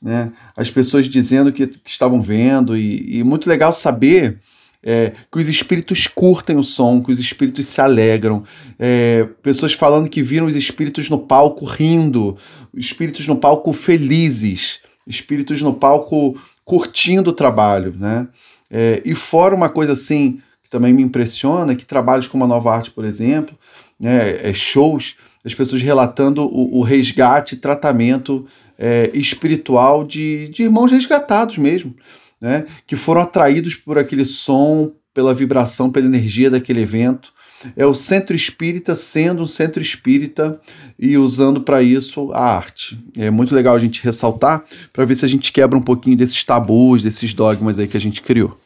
[0.01, 0.31] Né?
[0.57, 4.39] As pessoas dizendo que, que estavam vendo, e, e muito legal saber
[4.83, 8.45] é, que os espíritos curtem o som, que os espíritos se alegram,
[8.79, 12.37] é, pessoas falando que viram os espíritos no palco rindo,
[12.75, 18.29] espíritos no palco felizes, espíritos no palco curtindo o trabalho, né?
[18.71, 22.75] É, e fora uma coisa assim que também me impressiona, que trabalhos como a Nova
[22.75, 23.59] Arte, por exemplo,
[23.99, 28.47] né, é, shows, as pessoas relatando o, o resgate, tratamento
[28.79, 31.95] é, espiritual de, de irmãos resgatados mesmo
[32.41, 37.33] né, que foram atraídos por aquele som, pela vibração, pela energia daquele evento.
[37.77, 40.61] É o centro espírita sendo um centro espírita
[40.97, 42.97] e usando para isso a arte.
[43.17, 46.45] É muito legal a gente ressaltar para ver se a gente quebra um pouquinho desses
[46.45, 48.57] tabus, desses dogmas aí que a gente criou.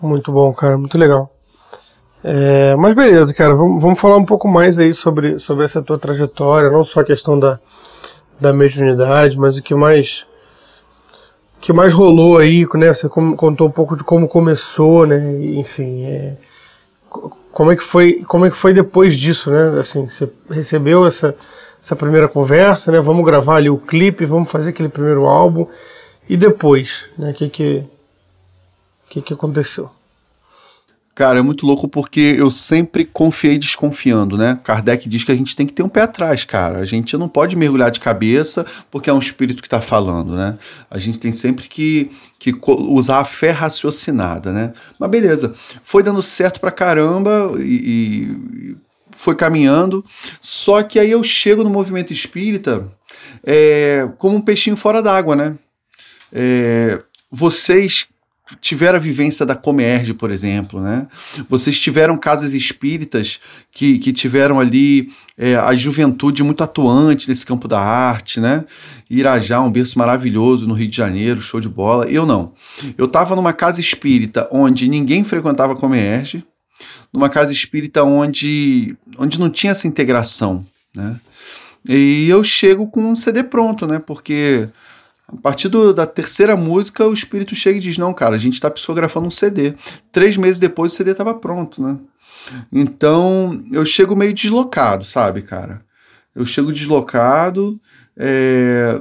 [0.00, 1.34] Muito bom, cara, muito legal.
[2.24, 5.98] É, mas beleza, cara, vamos, vamos falar um pouco mais aí sobre, sobre essa tua
[5.98, 7.58] trajetória, não só a questão da,
[8.38, 10.26] da mediunidade, mas o que mais
[11.62, 12.92] que mais rolou aí, né?
[12.92, 15.16] Você contou um pouco de como começou, né?
[15.54, 16.36] Enfim, é,
[17.52, 19.78] como é que foi, como é que foi depois disso, né?
[19.78, 21.34] Assim, você recebeu essa
[21.80, 23.00] essa primeira conversa, né?
[23.00, 25.66] Vamos gravar ali o clipe, vamos fazer aquele primeiro álbum
[26.28, 27.32] e depois, né?
[27.32, 27.84] Que que
[29.08, 29.88] que que aconteceu?
[31.14, 34.58] Cara, é muito louco porque eu sempre confiei desconfiando, né?
[34.64, 36.78] Kardec diz que a gente tem que ter um pé atrás, cara.
[36.78, 40.56] A gente não pode mergulhar de cabeça porque é um espírito que está falando, né?
[40.90, 44.72] A gente tem sempre que, que usar a fé raciocinada, né?
[44.98, 48.76] Mas beleza, foi dando certo pra caramba e, e
[49.14, 50.02] foi caminhando.
[50.40, 52.88] Só que aí eu chego no movimento espírita
[53.44, 55.58] é, como um peixinho fora d'água, né?
[56.32, 58.06] É, vocês
[58.60, 61.06] tiveram a vivência da Comerge, por exemplo, né?
[61.48, 67.66] Vocês tiveram casas espíritas que, que tiveram ali é, a juventude muito atuante nesse campo
[67.66, 68.64] da arte, né?
[69.08, 72.06] Irajá, um berço maravilhoso no Rio de Janeiro, show de bola.
[72.06, 72.52] Eu não.
[72.98, 76.44] Eu estava numa casa espírita onde ninguém frequentava a Comerge,
[77.12, 81.18] numa casa espírita onde, onde não tinha essa integração, né?
[81.88, 83.98] E eu chego com um CD pronto, né?
[83.98, 84.68] Porque
[85.32, 88.54] a partir do, da terceira música, o espírito chega e diz: Não, cara, a gente
[88.54, 89.74] está psicografando um CD.
[90.10, 91.98] Três meses depois, o CD estava pronto, né?
[92.72, 95.80] Então, eu chego meio deslocado, sabe, cara?
[96.34, 97.80] Eu chego deslocado.
[98.16, 99.00] É...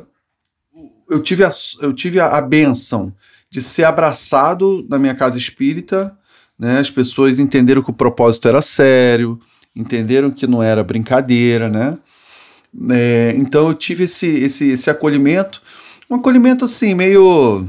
[1.09, 3.13] Eu tive, a, eu tive a, a benção
[3.49, 6.17] de ser abraçado na minha casa espírita.
[6.57, 6.79] Né?
[6.79, 9.37] As pessoas entenderam que o propósito era sério,
[9.75, 11.97] entenderam que não era brincadeira, né?
[12.89, 15.61] É, então eu tive esse, esse, esse acolhimento
[16.11, 17.65] um acolhimento assim, meio.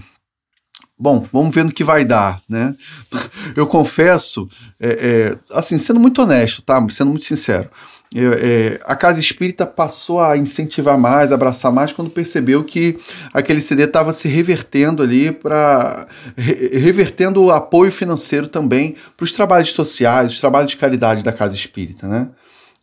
[0.99, 2.75] Bom, vamos ver no que vai dar, né?
[3.57, 4.49] Eu confesso,
[4.81, 6.85] é, é, assim, sendo muito honesto, tá?
[6.91, 7.71] Sendo muito sincero,
[8.15, 12.99] é, a Casa Espírita passou a incentivar mais, abraçar mais, quando percebeu que
[13.33, 16.07] aquele CD estava se revertendo ali para.
[16.37, 21.33] Re, revertendo o apoio financeiro também para os trabalhos sociais, os trabalhos de caridade da
[21.33, 22.29] Casa Espírita, né?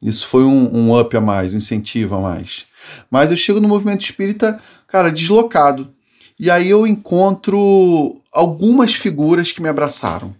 [0.01, 2.65] Isso foi um, um up a mais, um incentivo a mais.
[3.11, 4.59] Mas eu chego no movimento espírita
[4.91, 5.93] cara, deslocado.
[6.39, 10.33] E aí eu encontro algumas figuras que me abraçaram,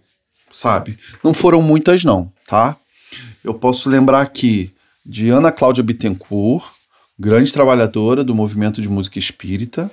[0.50, 0.98] sabe?
[1.22, 2.76] Não foram muitas, não, tá?
[3.44, 4.72] Eu posso lembrar aqui
[5.04, 6.64] de Ana Cláudia Bittencourt,
[7.18, 9.90] grande trabalhadora do movimento de música espírita,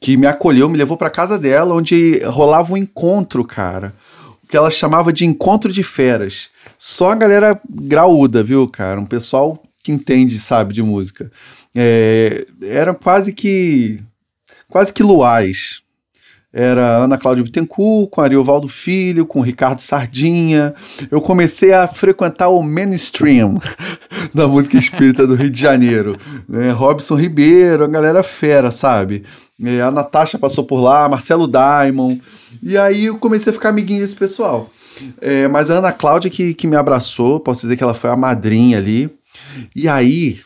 [0.00, 3.94] que me acolheu, me levou para casa dela, onde rolava um encontro, cara.
[4.42, 6.48] O que ela chamava de encontro de feras.
[6.78, 9.00] Só a galera graúda, viu, cara?
[9.00, 11.30] Um pessoal que entende, sabe, de música
[11.76, 14.00] é, eram quase que
[14.68, 15.82] quase que luais.
[16.52, 20.74] Era Ana Cláudia Bittencourt, com Ariovaldo Filho, com Ricardo Sardinha.
[21.10, 23.60] Eu comecei a frequentar o mainstream
[24.32, 26.16] da música espírita do Rio de Janeiro.
[26.50, 29.22] É, Robson Ribeiro, a galera fera, sabe?
[29.62, 32.16] É, a Natasha passou por lá, Marcelo Daimon.
[32.62, 34.70] E aí eu comecei a ficar amiguinho desse pessoal.
[35.20, 38.16] É, mas a Ana Cláudia que, que me abraçou, posso dizer que ela foi a
[38.16, 39.10] madrinha ali.
[39.74, 40.40] E aí,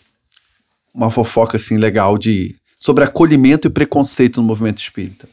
[0.95, 5.29] uma fofoca assim legal de sobre acolhimento e preconceito no movimento espírita.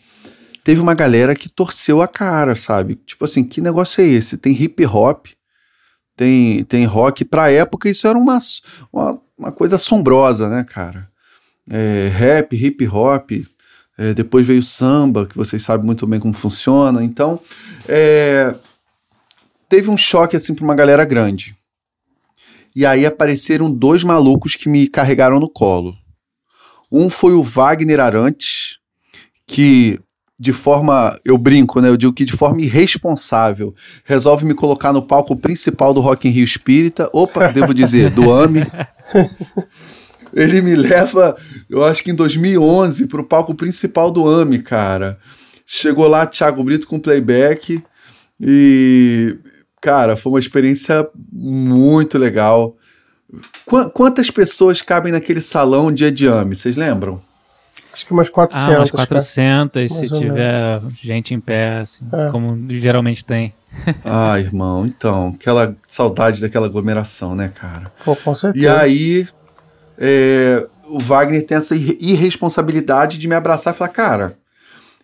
[0.64, 2.96] Teve uma galera que torceu a cara, sabe?
[3.06, 4.36] Tipo assim, que negócio é esse?
[4.36, 5.28] Tem hip hop,
[6.16, 7.24] tem, tem rock.
[7.24, 8.38] Pra época isso era uma,
[8.92, 11.08] uma, uma coisa assombrosa, né, cara?
[11.70, 13.32] É, rap, hip hop,
[13.98, 17.02] é, depois veio samba, que vocês sabem muito bem como funciona.
[17.02, 17.40] Então,
[17.88, 18.54] é,
[19.70, 21.56] teve um choque assim para uma galera grande.
[22.78, 25.96] E aí apareceram dois malucos que me carregaram no colo.
[26.92, 28.78] Um foi o Wagner Arantes,
[29.48, 30.00] que
[30.40, 31.90] de forma, eu brinco, né?
[31.90, 33.74] Eu digo que de forma irresponsável,
[34.06, 37.10] resolve me colocar no palco principal do Rock in Rio Espírita.
[37.12, 38.68] Opa, devo dizer, do AME.
[40.32, 41.36] Ele me leva,
[41.68, 45.18] eu acho que em 2011, para o palco principal do AME, cara.
[45.66, 47.84] Chegou lá Thiago Brito com playback
[48.40, 49.36] e
[49.82, 52.76] cara, foi uma experiência muito legal.
[53.66, 57.22] Qu quantas pessoas cabem naquele salão dia de AME, vocês lembram?
[57.98, 58.70] Acho que umas 400.
[58.70, 62.30] Ah, umas 400, se tiver gente em pé, assim, é.
[62.30, 63.54] como geralmente tem.
[64.06, 67.92] ah, irmão, então, aquela saudade daquela aglomeração, né, cara?
[68.06, 68.64] Pô, com certeza.
[68.64, 69.28] E aí,
[69.98, 74.37] é, o Wagner tem essa irresponsabilidade de me abraçar e falar, cara,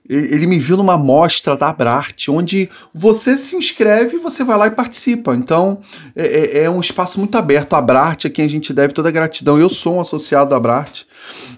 [0.07, 4.67] ele me viu numa mostra da Abrarte, onde você se inscreve e você vai lá
[4.67, 5.33] e participa.
[5.33, 5.81] Então,
[6.13, 7.73] é, é, é um espaço muito aberto.
[7.73, 9.57] A Abrarte, a quem a gente deve toda a gratidão.
[9.57, 11.07] Eu sou um associado da Abrarte.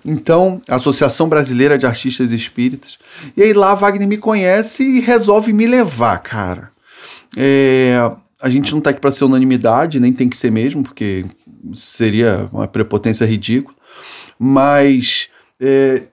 [0.05, 2.99] Então, Associação Brasileira de Artistas Espíritas.
[3.36, 6.69] E aí lá Wagner me conhece e resolve me levar, cara.
[7.36, 7.97] É,
[8.39, 11.25] a gente não tá aqui para ser unanimidade, nem tem que ser mesmo, porque
[11.73, 13.75] seria uma prepotência ridícula.
[14.38, 15.29] Mas
[15.60, 16.03] é,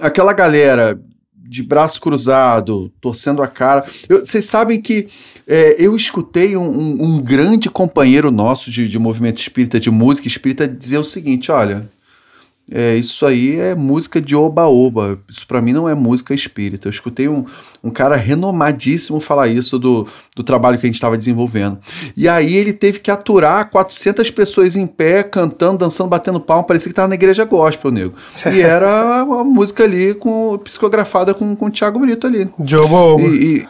[0.00, 1.00] aquela galera
[1.48, 3.84] de braço cruzado, torcendo a cara.
[4.08, 5.08] vocês sabem que
[5.46, 10.26] é, eu escutei um, um, um, grande companheiro nosso de, de movimento espírita, de música
[10.26, 11.88] espírita, dizer o seguinte: olha,
[12.70, 15.20] é, isso aí é música de oba-oba.
[15.30, 16.88] Isso para mim não é música espírita.
[16.88, 17.46] Eu escutei um,
[17.82, 21.78] um cara renomadíssimo falar isso do, do trabalho que a gente estava desenvolvendo.
[22.16, 26.64] E aí ele teve que aturar 400 pessoas em pé, cantando, dançando, batendo palma.
[26.64, 28.14] Parecia que estava na igreja gospel, nego.
[28.52, 32.50] E era uma música ali com psicografada com, com o Thiago Brito ali.
[32.58, 33.22] De oba-oba.
[33.22, 33.64] E,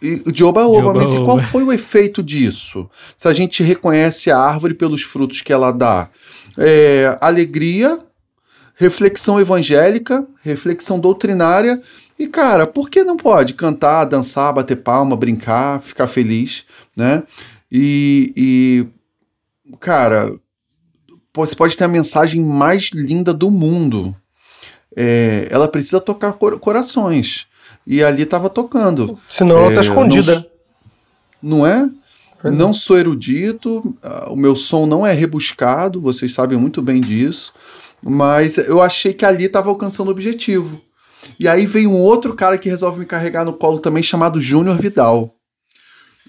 [0.00, 0.94] e, e de oba-oba.
[0.94, 2.88] Mas e qual foi o efeito disso?
[3.16, 6.08] Se a gente reconhece a árvore pelos frutos que ela dá.
[6.56, 7.98] É, alegria
[8.78, 11.82] reflexão evangélica, reflexão doutrinária.
[12.16, 16.64] E, cara, por que não pode cantar, dançar, bater palma, brincar, ficar feliz,
[16.96, 17.24] né?
[17.70, 18.86] E, e
[19.80, 20.32] cara,
[21.34, 24.14] você pode ter a mensagem mais linda do mundo.
[24.96, 27.46] É, ela precisa tocar cor corações.
[27.86, 29.18] E ali estava tocando.
[29.28, 30.46] Senão ela tá é, escondida.
[31.42, 31.90] Não, não é?
[32.44, 33.96] Não sou erudito,
[34.28, 37.52] o meu som não é rebuscado, vocês sabem muito bem disso.
[38.02, 40.80] Mas eu achei que ali estava alcançando o objetivo.
[41.38, 44.76] E aí veio um outro cara que resolve me carregar no colo também, chamado Júnior
[44.76, 45.34] Vidal.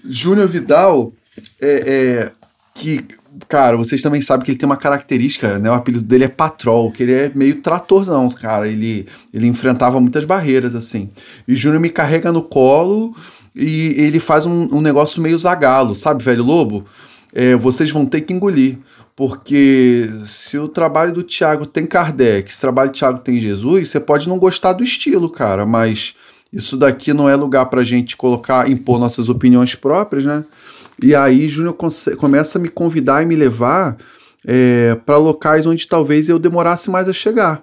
[0.04, 1.12] Júnior Vidal
[1.60, 2.32] é, é,
[2.74, 3.04] que,
[3.48, 5.70] cara, vocês também sabem que ele tem uma característica, né?
[5.70, 8.68] O apelido dele é Patrol, que ele é meio tratorzão, cara.
[8.68, 11.10] Ele, ele enfrentava muitas barreiras, assim.
[11.46, 13.14] E Júnior me carrega no colo
[13.54, 16.84] e ele faz um, um negócio meio zagalo, sabe, velho lobo?
[17.32, 18.78] É, vocês vão ter que engolir.
[19.20, 23.90] Porque se o trabalho do Tiago tem Kardec, se o trabalho do Tiago tem Jesus,
[23.90, 26.14] você pode não gostar do estilo, cara, mas
[26.50, 30.42] isso daqui não é lugar pra gente colocar, impor nossas opiniões próprias, né?
[31.02, 31.76] E aí Júnior
[32.16, 33.98] começa a me convidar e me levar
[34.46, 37.62] é, para locais onde talvez eu demorasse mais a chegar.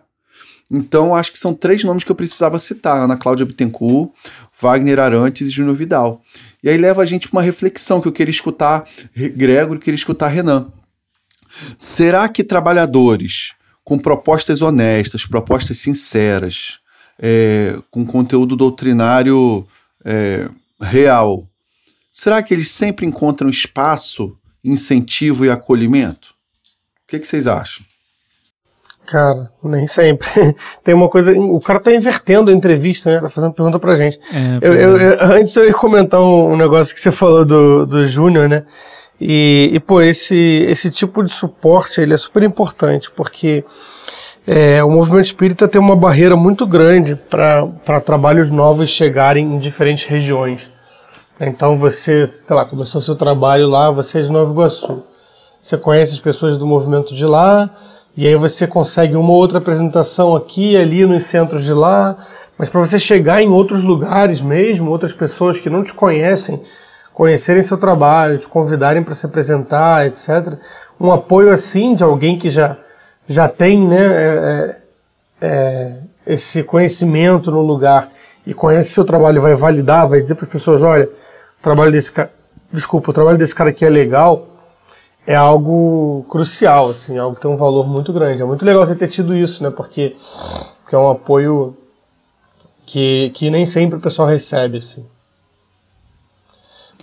[0.70, 4.12] Então, acho que são três nomes que eu precisava citar: Ana Cláudia Bittencourt,
[4.62, 6.22] Wagner Arantes e Júnior Vidal.
[6.64, 10.28] E aí leva a gente para uma reflexão que eu queria escutar Gregor, queria escutar
[10.28, 10.72] Renan.
[11.78, 16.80] Será que trabalhadores com propostas honestas, propostas sinceras,
[17.18, 19.66] é, com conteúdo doutrinário
[20.04, 20.48] é,
[20.82, 21.48] real,
[22.12, 26.36] será que eles sempre encontram espaço, incentivo e acolhimento?
[27.06, 27.86] O que, que vocês acham?
[29.06, 30.28] Cara, nem sempre.
[30.84, 31.32] Tem uma coisa.
[31.40, 33.22] O cara tá invertendo a entrevista, né?
[33.22, 34.20] Tá fazendo pergunta pra gente.
[34.34, 37.86] É, eu, eu, eu, antes eu ia comentar um, um negócio que você falou do,
[37.86, 38.66] do Júnior, né?
[39.20, 43.66] E, e pô, esse, esse tipo de suporte ele é super importante, porque
[44.46, 50.06] é, o movimento espírita tem uma barreira muito grande para trabalhos novos chegarem em diferentes
[50.06, 50.72] regiões.
[51.40, 55.04] Então você, sei lá, começou seu trabalho lá, você é de Nova Iguaçu.
[55.62, 57.70] Você conhece as pessoas do movimento de lá,
[58.16, 62.16] e aí você consegue uma outra apresentação aqui e ali nos centros de lá.
[62.58, 66.60] Mas para você chegar em outros lugares mesmo, outras pessoas que não te conhecem,
[67.18, 70.54] conhecerem seu trabalho, te convidarem para se apresentar, etc.
[71.02, 72.78] Um apoio assim de alguém que já,
[73.28, 74.82] já tem né, é,
[75.42, 78.08] é, esse conhecimento no lugar
[78.46, 82.12] e conhece seu trabalho, vai validar, vai dizer para as pessoas, olha, o trabalho desse
[82.12, 82.32] cara,
[82.72, 84.50] desculpa, o trabalho desse cara aqui é legal,
[85.26, 88.44] é algo crucial, assim, é algo que tem um valor muito grande.
[88.44, 89.72] É muito legal você ter tido isso, né?
[89.72, 90.16] Porque,
[90.84, 91.76] porque é um apoio
[92.86, 95.04] que, que nem sempre o pessoal recebe, assim.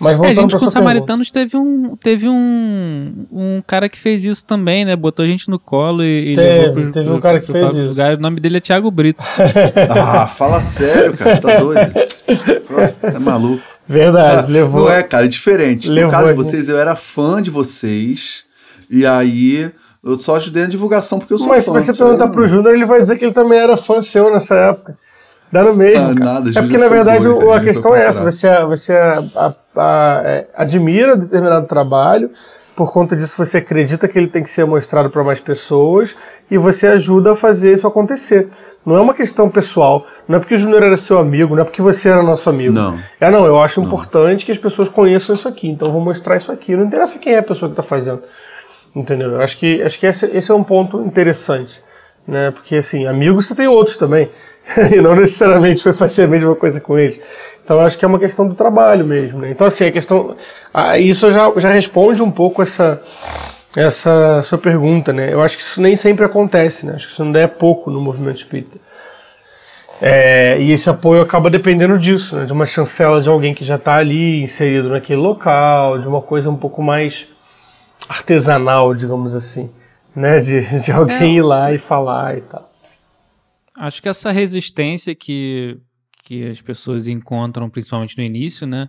[0.00, 3.98] Mas voltando é, a gente com os samaritanos teve um teve um, um cara que
[3.98, 4.96] fez isso também, né?
[4.96, 7.88] Botou a gente no colo e, e teve, pro, teve um cara que fez isso.
[7.90, 8.16] Lugar.
[8.16, 9.22] O nome dele é Thiago Brito.
[9.90, 11.92] ah, fala sério, cara, você tá doido?
[13.02, 13.62] É maluco.
[13.86, 14.84] Verdade, ah, levou.
[14.84, 15.90] Não é, cara, é diferente.
[15.90, 18.42] Levou, no caso de vocês, eu era fã de vocês
[18.90, 19.70] e aí
[20.02, 21.72] eu só ajudei na divulgação porque eu sou Mas fã.
[21.72, 24.30] Mas se você perguntar pro Júnior, ele vai dizer que ele também era fã seu
[24.32, 24.98] nessa época.
[25.54, 26.08] Dá no mesmo.
[26.08, 29.54] Ah, nada, é porque, na verdade, o, a questão é essa: você, você a, a,
[29.76, 32.28] a, é, admira determinado trabalho,
[32.74, 36.16] por conta disso você acredita que ele tem que ser mostrado para mais pessoas
[36.50, 38.48] e você ajuda a fazer isso acontecer.
[38.84, 41.64] Não é uma questão pessoal, não é porque o Júnior era seu amigo, não é
[41.64, 42.72] porque você era nosso amigo.
[42.74, 42.98] Não.
[43.20, 43.86] É, não, eu acho não.
[43.86, 46.74] importante que as pessoas conheçam isso aqui, então eu vou mostrar isso aqui.
[46.74, 48.24] Não interessa quem é a pessoa que está fazendo.
[48.92, 49.30] Entendeu?
[49.30, 51.80] Eu acho que, acho que esse, esse é um ponto interessante
[52.26, 52.50] né?
[52.50, 54.30] Porque assim, amigos você tem outros também,
[54.92, 57.20] e não necessariamente foi fazer a mesma coisa com eles.
[57.64, 59.50] Então acho que é uma questão do trabalho mesmo, né?
[59.50, 60.36] Então assim, a questão,
[60.98, 63.00] isso já, já responde um pouco essa
[63.76, 65.32] essa sua pergunta, né?
[65.32, 66.92] Eu acho que isso nem sempre acontece, né?
[66.94, 68.78] Acho que isso não é pouco no movimento espírita.
[70.00, 72.44] É, e esse apoio acaba dependendo disso, né?
[72.44, 76.50] de uma chancela de alguém que já está ali inserido naquele local, de uma coisa
[76.50, 77.26] um pouco mais
[78.08, 79.70] artesanal, digamos assim,
[80.14, 80.40] né?
[80.40, 81.38] De, de alguém é.
[81.38, 82.72] ir lá e falar e tal.
[83.76, 85.78] Acho que essa resistência que,
[86.22, 88.88] que as pessoas encontram, principalmente no início, né?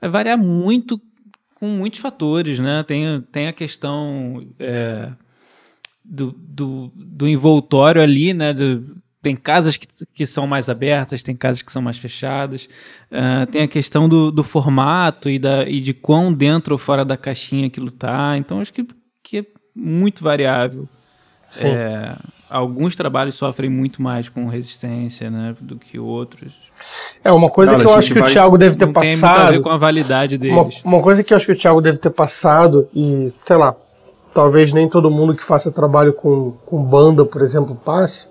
[0.00, 1.00] Vai variar muito
[1.54, 2.82] com muitos fatores, né?
[2.82, 5.10] Tem, tem a questão é,
[6.04, 8.52] do, do, do envoltório ali, né?
[8.52, 12.68] Do, tem casas que, que são mais abertas, tem casas que são mais fechadas.
[13.10, 17.04] Uh, tem a questão do, do formato e, da, e de quão dentro ou fora
[17.04, 18.36] da caixinha aquilo tá.
[18.38, 18.86] Então, acho que,
[19.74, 20.88] muito variável.
[21.60, 22.12] É,
[22.48, 26.52] alguns trabalhos sofrem muito mais com resistência né, do que outros.
[27.24, 28.28] É, uma coisa que eu acho que vai...
[28.28, 29.08] o Thiago deve ter não passado.
[29.08, 30.82] Tem muito a ver com a validade deles.
[30.84, 33.74] Uma, uma coisa que eu acho que o Thiago deve ter passado, e sei lá,
[34.34, 38.26] talvez nem todo mundo que faça trabalho com, com banda, por exemplo, passe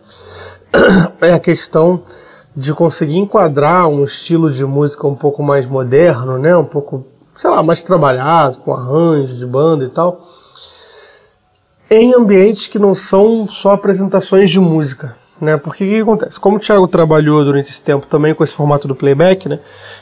[1.22, 2.04] é a questão
[2.56, 6.56] de conseguir enquadrar um estilo de música um pouco mais moderno, né?
[6.56, 10.28] Um pouco, sei lá, mais trabalhado, com arranjos de banda e tal,
[11.90, 15.58] em ambientes que não são só apresentações de música, né?
[15.58, 16.40] Porque o que, acontece?
[16.40, 19.60] Como o Thiago trabalhou durante esse tempo também com esse formato do playback, né?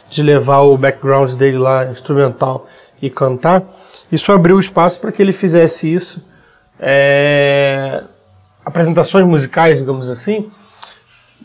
[0.09, 2.67] De levar o background dele lá, instrumental,
[3.01, 3.63] e cantar,
[4.11, 6.23] isso abriu espaço para que ele fizesse isso.
[6.79, 8.03] É,
[8.65, 10.51] apresentações musicais, digamos assim,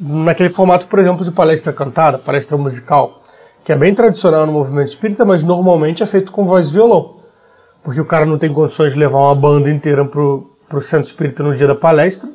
[0.00, 3.22] naquele formato, por exemplo, de palestra cantada, palestra musical,
[3.64, 7.21] que é bem tradicional no movimento espírita, mas normalmente é feito com voz e violão.
[7.82, 11.42] Porque o cara não tem condições de levar uma banda inteira pro, pro centro espírita
[11.42, 12.30] no dia da palestra,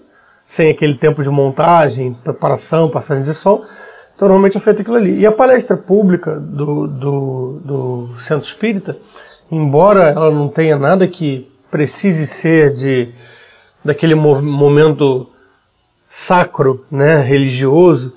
[0.45, 3.63] sem aquele tempo de montagem, preparação, passagem de som.
[4.15, 5.19] Então normalmente é feito aquilo ali.
[5.19, 8.97] E a palestra pública do, do, do centro espírita,
[9.51, 13.13] embora ela não tenha nada que precise ser de
[13.83, 15.29] daquele momento
[16.09, 18.13] sacro, né, religioso,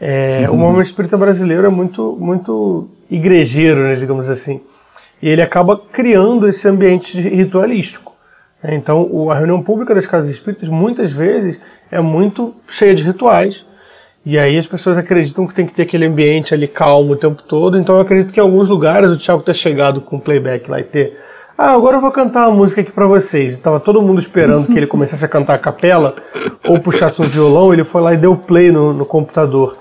[0.00, 0.54] é, uhum.
[0.54, 4.60] o movimento espírita brasileiro é muito, muito igrejeiro, né, digamos assim.
[5.22, 8.12] E ele acaba criando esse ambiente ritualístico.
[8.64, 11.60] Então, a reunião pública das casas espíritas, muitas vezes,
[11.90, 13.64] é muito cheia de rituais.
[14.24, 17.42] E aí as pessoas acreditam que tem que ter aquele ambiente ali calmo o tempo
[17.42, 17.78] todo.
[17.78, 20.84] Então, eu acredito que em alguns lugares o Thiago ter chegado com playback lá e
[20.84, 21.16] ter
[21.56, 23.54] ah, agora eu vou cantar uma música aqui para vocês.
[23.54, 26.14] E todo mundo esperando que ele começasse a cantar a capela
[26.66, 27.72] ou puxasse um violão.
[27.72, 29.76] Ele foi lá e deu play no, no computador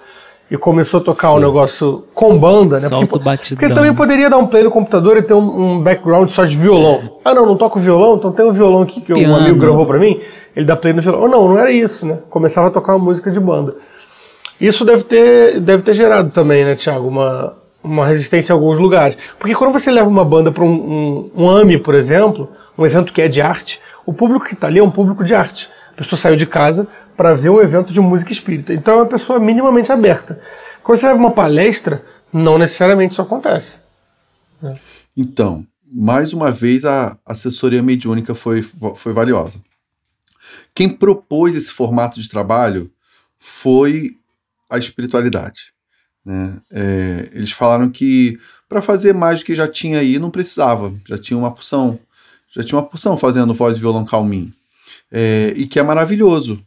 [0.51, 2.89] e começou a tocar um negócio com banda, né?
[2.89, 6.27] Solta porque, porque também poderia dar um play no computador e ter um, um, background
[6.27, 7.19] só de violão.
[7.23, 9.33] Ah, não, não toco violão, então tem um violão aqui que Piano.
[9.33, 10.19] um amigo gravou para mim.
[10.53, 11.29] Ele dá play no violão.
[11.29, 12.17] Não, não era isso, né?
[12.29, 13.75] Começava a tocar uma música de banda.
[14.59, 19.17] Isso deve ter, deve ter gerado também, né, Thiago, uma, uma resistência em alguns lugares.
[19.39, 23.13] Porque quando você leva uma banda para um, um, um AMI, por exemplo, um evento
[23.13, 25.69] que é de arte, o público que está ali é um público de arte.
[25.93, 28.73] A pessoa saiu de casa para ver um evento de música espírita.
[28.73, 30.41] Então é uma pessoa minimamente aberta.
[30.83, 33.79] Quando você leva uma palestra, não necessariamente isso acontece.
[34.61, 34.79] Né?
[35.15, 39.59] Então, mais uma vez a assessoria mediúnica foi, foi valiosa.
[40.73, 42.89] Quem propôs esse formato de trabalho
[43.37, 44.17] foi
[44.69, 45.73] a espiritualidade.
[46.25, 46.55] Né?
[46.71, 48.39] É, eles falaram que
[48.69, 51.99] para fazer mais do que já tinha aí não precisava, já tinha uma porção,
[52.49, 54.53] já tinha uma porção fazendo voz e violão calminho.
[55.11, 56.57] É, e que é maravilhoso.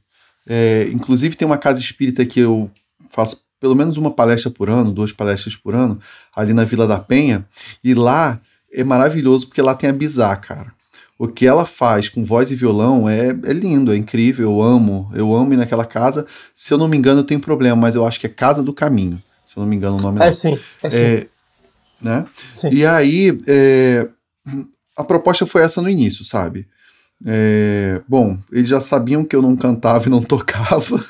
[0.46, 2.70] É, inclusive tem uma casa espírita que eu
[3.10, 5.98] faço pelo menos uma palestra por ano, duas palestras por ano,
[6.36, 7.46] ali na Vila da Penha,
[7.82, 8.38] e lá
[8.70, 10.72] é maravilhoso porque lá tem a Bizar, cara.
[11.18, 15.10] O que ela faz com voz e violão é, é lindo, é incrível, eu amo,
[15.14, 16.26] eu amo ir naquela casa.
[16.52, 18.72] Se eu não me engano, eu tenho problema, mas eu acho que é Casa do
[18.72, 19.22] Caminho
[19.54, 20.20] se eu não me engano o nome.
[20.20, 20.32] É não.
[20.32, 21.04] sim, é sim.
[21.04, 21.26] É,
[22.00, 22.26] né?
[22.56, 22.70] Sim.
[22.72, 24.08] E aí, é,
[24.96, 26.66] a proposta foi essa no início, sabe?
[27.26, 31.04] É, bom, eles já sabiam que eu não cantava e não tocava.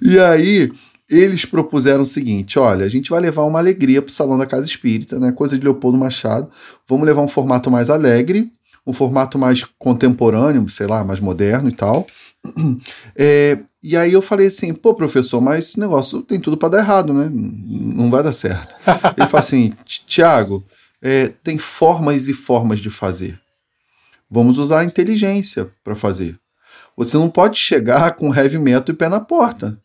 [0.00, 0.70] e aí,
[1.08, 4.46] eles propuseram o seguinte: olha, a gente vai levar uma alegria para o Salão da
[4.46, 5.32] Casa Espírita, né?
[5.32, 6.50] Coisa de Leopoldo Machado.
[6.88, 8.50] Vamos levar um formato mais alegre,
[8.86, 12.06] um formato mais contemporâneo, sei lá, mais moderno e tal.
[13.14, 16.78] É, e aí eu falei assim, pô, professor, mas esse negócio tem tudo para dar
[16.78, 17.30] errado, né?
[17.32, 18.74] Não vai dar certo.
[19.16, 20.64] Ele falou assim, Tiago,
[21.00, 23.41] é, tem formas e formas de fazer.
[24.34, 26.38] Vamos usar a inteligência para fazer.
[26.96, 29.78] Você não pode chegar com heavy metal e pé na porta.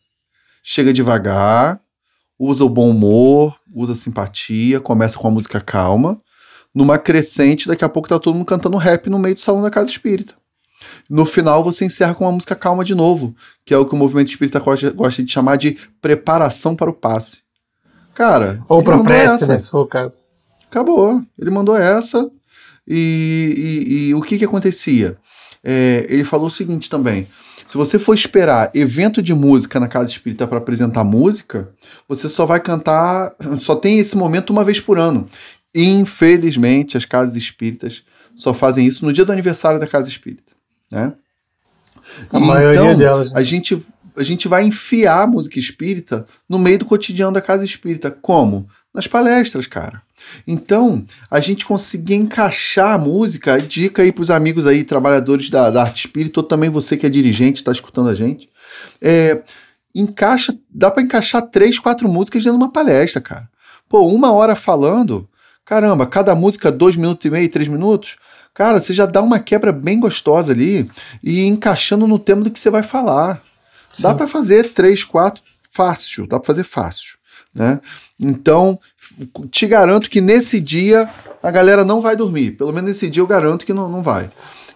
[0.64, 1.78] Chega devagar,
[2.38, 6.18] usa o bom humor, usa a simpatia, começa com a música calma.
[6.74, 9.70] Numa crescente, daqui a pouco tá todo mundo cantando rap no meio do salão da
[9.70, 10.32] casa espírita.
[11.10, 13.36] No final, você encerra com uma música calma de novo,
[13.66, 16.94] que é o que o movimento espírita gosta, gosta de chamar de preparação para o
[16.94, 17.42] passe.
[18.14, 18.64] Cara.
[18.66, 20.24] Ou para prece, né, se for o caso.
[20.70, 21.22] Acabou.
[21.38, 22.30] Ele mandou essa.
[22.88, 23.54] E,
[23.86, 25.18] e, e o que que acontecia?
[25.62, 27.26] É, ele falou o seguinte também.
[27.66, 31.68] Se você for esperar evento de música na casa espírita para apresentar música,
[32.08, 35.28] você só vai cantar, só tem esse momento uma vez por ano.
[35.74, 38.02] Infelizmente, as casas espíritas
[38.34, 40.52] só fazem isso no dia do aniversário da casa espírita,
[40.90, 41.12] né?
[42.32, 43.32] A maioria então, delas.
[43.32, 43.38] Né?
[43.38, 43.78] A gente
[44.16, 48.10] a gente vai enfiar a música espírita no meio do cotidiano da casa espírita.
[48.10, 48.68] Como?
[48.92, 50.02] Nas palestras, cara.
[50.46, 55.70] Então, a gente conseguia encaixar a música, dica aí para os amigos aí, trabalhadores da,
[55.70, 58.48] da arte espírita, ou também você que é dirigente, está escutando a gente.
[59.00, 59.42] É,
[59.94, 63.48] encaixa, dá para encaixar três, quatro músicas dentro de uma palestra, cara.
[63.88, 65.28] Pô, uma hora falando,
[65.64, 68.16] caramba, cada música dois minutos e meio, três minutos,
[68.52, 70.90] cara, você já dá uma quebra bem gostosa ali
[71.22, 73.42] e encaixando no tema do que você vai falar.
[73.92, 74.02] Sim.
[74.02, 77.18] Dá para fazer três, quatro, fácil, dá para fazer fácil,
[77.54, 77.80] né?
[78.20, 78.78] Então,
[79.50, 81.08] te garanto que nesse dia
[81.42, 82.52] a galera não vai dormir.
[82.52, 84.30] Pelo menos nesse dia eu garanto que não, não vai.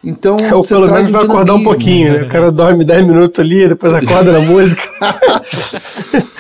[0.05, 2.23] Então, Ou pelo menos vai acordar um pouquinho, né?
[2.25, 4.83] O cara dorme 10 minutos ali, depois acorda na música.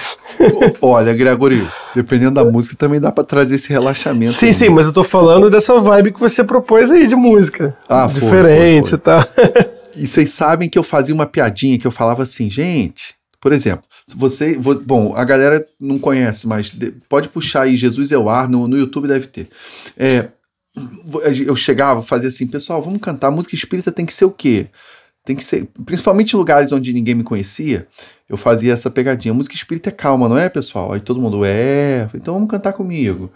[0.80, 1.64] Olha, Gregory,
[1.94, 4.32] dependendo da música, também dá para trazer esse relaxamento.
[4.32, 4.54] Sim, aí.
[4.54, 7.76] sim, mas eu tô falando dessa vibe que você propôs aí de música.
[7.88, 8.98] Ah, Diferente foi, foi, foi.
[8.98, 9.24] e tal.
[9.96, 13.84] E vocês sabem que eu fazia uma piadinha que eu falava assim, gente, por exemplo,
[14.14, 14.56] você.
[14.56, 16.72] Bom, a galera não conhece, mas
[17.08, 19.48] pode puxar aí Jesus é o ar, no, no YouTube deve ter.
[19.98, 20.28] É,
[21.44, 23.32] eu chegava, fazia assim, pessoal, vamos cantar.
[23.32, 24.68] Música espírita tem que ser o quê?
[25.24, 25.68] Tem que ser.
[25.84, 27.88] Principalmente em lugares onde ninguém me conhecia,
[28.28, 29.34] eu fazia essa pegadinha.
[29.34, 30.92] Música espírita é calma, não é, pessoal?
[30.92, 32.08] Aí todo mundo, é.
[32.14, 33.28] Então vamos cantar comigo.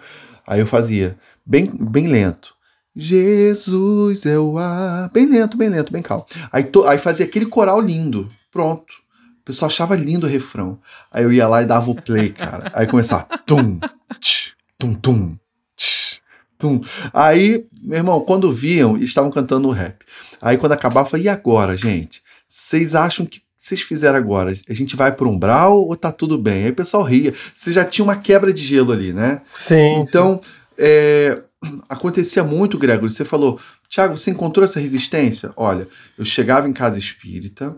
[0.47, 2.55] Aí eu fazia, bem, bem lento.
[2.95, 5.11] Jesus é o ar.
[5.11, 6.27] Bem lento, bem lento, bem calmo.
[6.53, 8.29] Aí, to, aí fazia aquele coral lindo.
[8.53, 9.05] Pronto
[9.47, 10.79] pessoal achava lindo o refrão.
[11.11, 12.71] Aí eu ia lá e dava o play, cara.
[12.75, 13.79] Aí começava tum,
[14.21, 15.37] tch, tum, tum,
[15.77, 16.19] tch,
[16.59, 16.83] tum.
[17.15, 20.05] Aí, meu irmão, quando viam, estavam cantando o rap.
[20.43, 22.23] Aí quando acabava, falei, e agora, gente?
[22.47, 24.53] Vocês acham que vocês fizeram agora?
[24.69, 26.65] A gente vai pro umbral ou tá tudo bem?
[26.65, 27.33] Aí o pessoal ria.
[27.55, 29.43] Você já tinha uma quebra de gelo ali, né?
[29.55, 29.97] Sim.
[30.01, 30.51] Então, sim.
[30.77, 31.41] É,
[31.89, 33.11] acontecia muito, Gregory.
[33.11, 35.53] Você falou, Tiago, você encontrou essa resistência?
[35.57, 35.87] Olha,
[36.19, 37.77] eu chegava em casa espírita,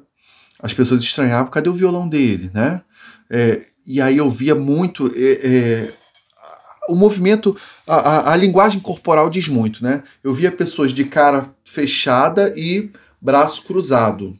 [0.60, 2.82] as pessoas estranhavam, cadê o violão dele, né?
[3.30, 5.92] É, e aí eu via muito é, é,
[6.88, 7.56] o movimento,
[7.86, 10.02] a, a, a, linguagem corporal diz muito, né?
[10.24, 12.90] Eu via pessoas de cara fechada e
[13.20, 14.36] braço cruzado.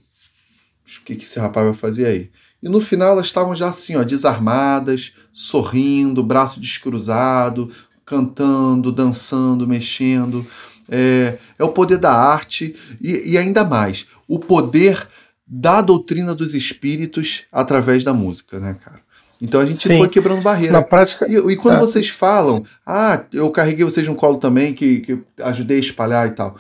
[1.01, 2.31] O que, que esse rapaz vai fazer aí?
[2.63, 7.71] E no final elas estavam já assim, ó, desarmadas, sorrindo, braço descruzado,
[8.05, 10.45] cantando, dançando, mexendo.
[10.91, 15.07] É, é o poder da arte e, e ainda mais, o poder
[15.49, 19.01] da doutrina dos espíritos através da música, né, cara?
[19.41, 19.99] Então a gente Sim.
[19.99, 20.73] foi quebrando barreira.
[20.73, 21.27] Na prática.
[21.29, 21.81] E, e quando é.
[21.81, 26.33] vocês falam, ah, eu carreguei vocês no colo também, que, que ajudei a espalhar e
[26.33, 26.57] tal.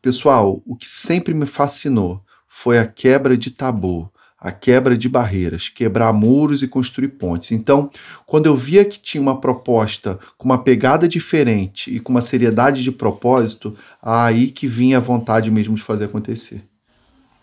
[0.00, 5.68] Pessoal, o que sempre me fascinou foi a quebra de tabu, a quebra de barreiras,
[5.68, 7.52] quebrar muros e construir pontes.
[7.52, 7.90] Então,
[8.24, 12.82] quando eu via que tinha uma proposta com uma pegada diferente e com uma seriedade
[12.82, 16.69] de propósito, aí que vinha a vontade mesmo de fazer acontecer.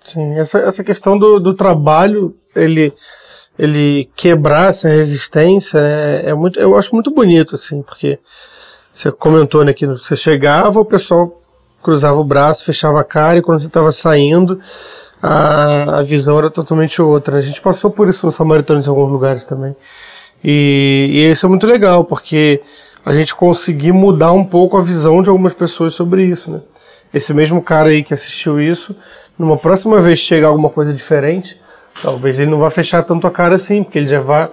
[0.07, 2.93] Sim, essa, essa questão do, do trabalho, ele,
[3.59, 8.17] ele quebrar essa resistência é, é, muito, eu acho muito bonito, assim, porque
[8.93, 11.41] você comentou né, que você chegava, o pessoal
[11.83, 14.61] cruzava o braço, fechava a cara, e quando você estava saindo,
[15.21, 17.37] a, a visão era totalmente outra.
[17.37, 19.75] A gente passou por isso no Samaritano em alguns lugares também.
[20.41, 22.61] E, e isso é muito legal, porque
[23.05, 26.61] a gente conseguiu mudar um pouco a visão de algumas pessoas sobre isso, né?
[27.13, 28.95] Esse mesmo cara aí que assistiu isso
[29.37, 31.59] numa próxima vez chegar alguma coisa diferente,
[32.01, 34.49] talvez ele não vá fechar tanto a cara assim, porque ele já vai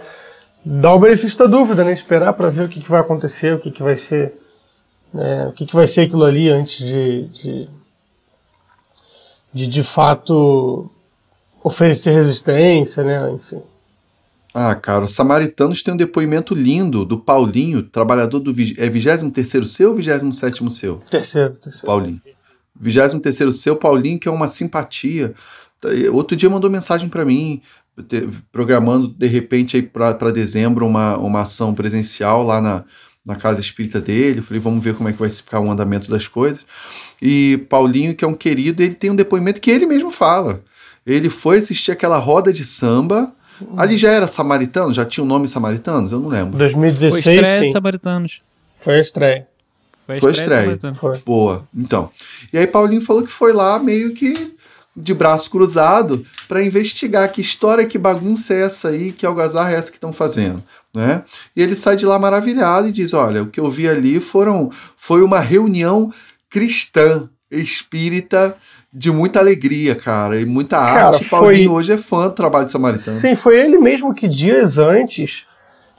[0.64, 1.92] dar o benefício da dúvida, né?
[1.92, 4.34] Esperar para ver o que, que, vai acontecer, o que, que vai ser,
[5.12, 5.46] né?
[5.48, 7.68] o que, que vai ser aquilo ali antes de, de,
[9.52, 10.90] de, de fato
[11.62, 13.30] oferecer resistência, né?
[13.30, 13.62] Enfim.
[14.52, 18.52] Ah, cara, os samaritanos têm um depoimento lindo do Paulinho, trabalhador do.
[18.78, 21.02] É 23 seu ou 27 seu?
[21.10, 21.86] Terceiro, terceiro.
[21.86, 22.20] Paulinho.
[22.78, 25.34] 23 seu, Paulinho, que é uma simpatia.
[26.12, 27.62] Outro dia mandou mensagem para mim,
[28.50, 32.84] programando de repente aí para dezembro uma, uma ação presencial lá na,
[33.24, 34.42] na casa espírita dele.
[34.42, 36.64] falei, vamos ver como é que vai ficar o andamento das coisas.
[37.22, 40.62] E Paulinho, que é um querido, ele tem um depoimento que ele mesmo fala.
[41.06, 43.32] Ele foi assistir aquela roda de samba.
[43.76, 44.92] Ali já era samaritano?
[44.92, 46.12] Já tinha o um nome samaritanos?
[46.12, 46.58] Eu não lembro.
[46.58, 47.72] 2016, foi sim.
[47.72, 48.42] Samaritanos.
[48.80, 49.46] Foi a estreia.
[50.06, 50.78] Foi a estreia.
[50.94, 51.18] Foi.
[51.24, 51.66] Boa.
[51.74, 52.10] Então.
[52.52, 54.54] E aí Paulinho falou que foi lá meio que
[54.96, 59.76] de braço cruzado para investigar que história, que bagunça é essa aí, que algazarra é
[59.76, 60.62] essa que estão fazendo.
[60.94, 61.24] Né?
[61.56, 64.70] E ele sai de lá maravilhado e diz: Olha, o que eu vi ali foram,
[64.96, 66.12] foi uma reunião
[66.48, 68.56] cristã, espírita,
[68.92, 71.24] de muita alegria, cara, e muita cara, arte.
[71.24, 71.40] Foi...
[71.40, 73.16] Paulinho hoje é fã do trabalho de Samaritano.
[73.16, 75.46] Sim, foi ele mesmo que dias antes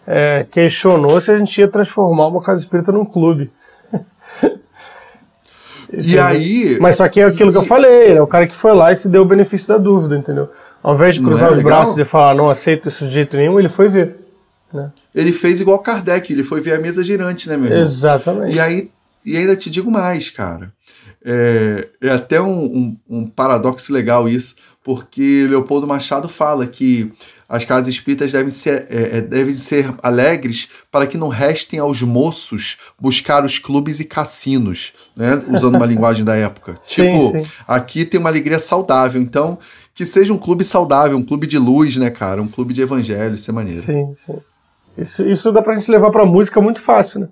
[0.07, 3.51] é, questionou se a gente ia transformar uma casa espírita num clube.
[5.91, 6.77] E aí.
[6.79, 7.53] Mas só que é aquilo e...
[7.53, 9.77] que eu falei, é o cara que foi lá e se deu o benefício da
[9.77, 10.49] dúvida, entendeu?
[10.83, 11.81] Ao invés de cruzar é os legal?
[11.81, 14.17] braços e falar não aceito isso de jeito nenhum, ele foi ver.
[14.71, 14.91] Né?
[15.13, 17.83] Ele fez igual Kardec, ele foi ver a mesa girante, né, meu irmão?
[17.83, 18.55] Exatamente.
[18.55, 18.91] E aí,
[19.25, 20.71] e ainda te digo mais, cara.
[21.23, 27.11] É, é até um, um, um paradoxo legal isso, porque Leopoldo Machado fala que
[27.47, 32.01] as casas espíritas devem ser, é, é, devem ser alegres para que não restem aos
[32.01, 35.43] moços buscar os clubes e cassinos, né?
[35.49, 36.77] usando uma linguagem da época.
[36.81, 37.51] Sim, tipo, sim.
[37.67, 39.59] aqui tem uma alegria saudável, então
[39.93, 42.41] que seja um clube saudável, um clube de luz, né, cara?
[42.41, 43.79] Um clube de evangelho, isso é maneiro.
[43.79, 44.41] Sim, sim.
[44.97, 47.27] Isso, isso dá pra gente levar pra música muito fácil, né?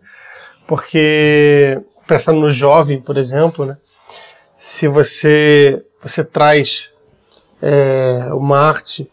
[0.65, 3.77] Porque, pensando no jovem, por exemplo, né?
[4.57, 6.89] Se você, você traz
[7.61, 9.09] é, uma arte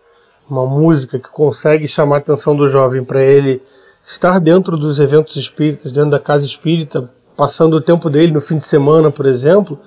[0.51, 3.63] uma música que consegue chamar a atenção do jovem para ele
[4.07, 8.59] estar dentro dos eventos espíritas, dentro da casa espírita, passando o tempo dele no fim
[8.59, 9.79] de semana, por exemplo,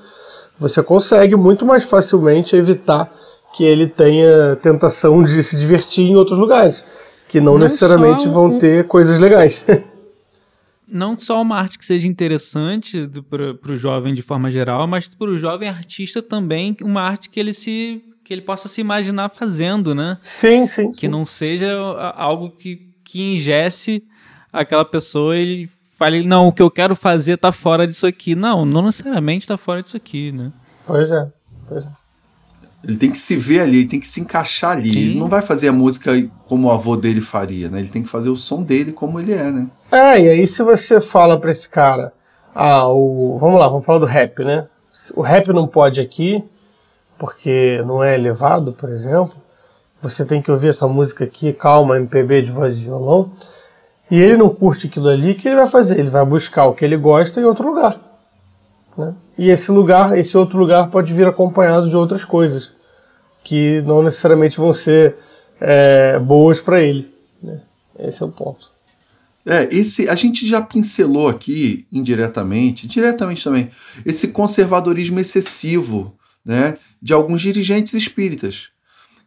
[0.57, 3.11] você consegue muito mais facilmente evitar
[3.55, 6.83] que ele tenha tentação de se divertir em outros lugares,
[7.27, 9.63] que não, não necessariamente vão ter coisas legais.
[10.87, 15.29] não só uma arte que seja interessante para o jovem de forma geral, mas para
[15.29, 19.93] o jovem artista também uma arte que ele se que ele possa se imaginar fazendo,
[19.93, 20.17] né?
[20.21, 20.91] Sim, sim.
[20.91, 21.07] Que sim.
[21.07, 21.73] não seja
[22.15, 24.03] algo que, que ingesse
[24.51, 28.35] aquela pessoa e fale, não, o que eu quero fazer tá fora disso aqui.
[28.35, 30.51] Não, não necessariamente tá fora disso aqui, né?
[30.85, 31.27] Pois é,
[31.67, 31.87] pois é.
[32.83, 34.91] Ele tem que se ver ali, ele tem que se encaixar ali.
[34.91, 34.99] Sim.
[34.99, 36.11] Ele não vai fazer a música
[36.45, 37.79] como o avô dele faria, né?
[37.79, 39.67] Ele tem que fazer o som dele como ele é, né?
[39.89, 42.11] É, e aí se você fala pra esse cara,
[42.53, 43.37] ah, o.
[43.39, 44.67] Vamos lá, vamos falar do rap, né?
[45.15, 46.43] O rap não pode aqui,
[47.17, 49.35] porque não é elevado, por exemplo,
[50.01, 53.31] você tem que ouvir essa música aqui, calma, MPB de voz e violão,
[54.11, 55.99] e ele não curte aquilo ali, o que ele vai fazer?
[55.99, 57.99] Ele vai buscar o que ele gosta em outro lugar.
[58.97, 59.13] Né?
[59.37, 62.73] E esse lugar, esse outro lugar pode vir acompanhado de outras coisas,
[63.43, 65.15] que não necessariamente vão ser
[65.59, 67.11] é, boas para ele.
[67.41, 67.59] Né?
[67.99, 68.71] Esse é o ponto.
[69.45, 73.71] É, esse a gente já pincelou aqui indiretamente, diretamente também,
[74.05, 76.13] esse conservadorismo excessivo,
[76.45, 76.77] né?
[77.03, 78.69] De alguns dirigentes espíritas,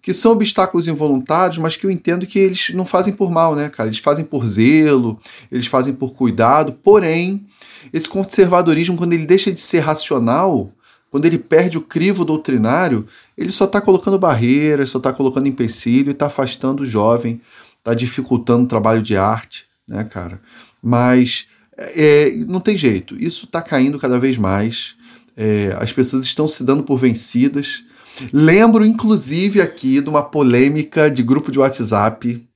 [0.01, 3.69] que são obstáculos involuntários, mas que eu entendo que eles não fazem por mal, né,
[3.69, 3.91] cara?
[3.91, 5.21] Eles fazem por zelo,
[5.53, 7.45] eles fazem por cuidado, porém,
[7.93, 10.73] esse conservadorismo, quando ele deixa de ser racional,
[11.11, 13.07] quando ele perde o crivo doutrinário,
[13.37, 17.43] ele só está colocando barreiras, só está colocando empecilho e está afastando o jovem,
[17.79, 20.41] está dificultando o trabalho de arte, né, cara?
[20.83, 21.47] Mas
[21.77, 24.96] é, não tem jeito, isso está caindo cada vez mais.
[25.37, 27.85] É, as pessoas estão se dando por vencidas.
[28.33, 32.47] Lembro, inclusive, aqui de uma polêmica de grupo de WhatsApp.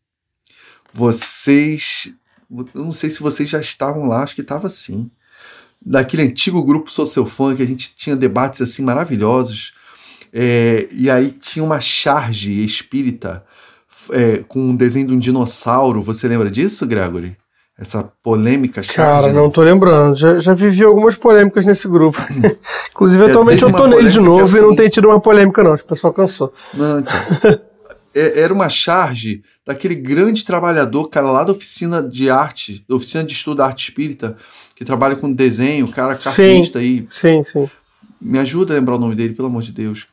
[0.93, 2.13] Vocês.
[2.75, 5.11] Eu não sei se vocês já estavam lá, acho que estava sim.
[5.81, 9.75] Daquele antigo grupo Sou Seu Fã, que a gente tinha debates assim maravilhosos.
[10.33, 13.45] É, e aí tinha uma charge espírita
[14.11, 16.03] é, com um desenho de um dinossauro.
[16.03, 17.37] Você lembra disso, Gregory?
[17.81, 19.33] Essa polêmica charge, Cara, né?
[19.33, 20.15] não tô lembrando.
[20.15, 22.19] Já, já vivi algumas polêmicas nesse grupo.
[22.93, 24.59] Inclusive, é, atualmente eu tô nele de novo assim...
[24.59, 25.73] e não tem tido uma polêmica, não.
[25.73, 26.53] O pessoal cansou.
[26.75, 27.15] Não, então.
[28.15, 33.25] é, era uma charge daquele grande trabalhador, cara, lá da oficina de arte, da oficina
[33.25, 34.37] de estudo da arte espírita,
[34.77, 37.09] que trabalha com desenho, cara cartunista aí.
[37.11, 37.71] Sim, sim.
[38.21, 40.07] Me ajuda a lembrar o nome dele, pelo amor de Deus.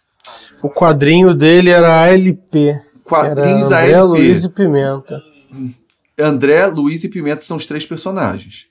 [0.61, 2.79] O quadrinho dele era ALP.
[3.03, 4.19] Quadrinhos era ALP.
[4.19, 5.21] Luiz e Pimenta.
[5.53, 5.73] Hum.
[6.19, 8.65] André, Luiz e Pimenta são os três personagens.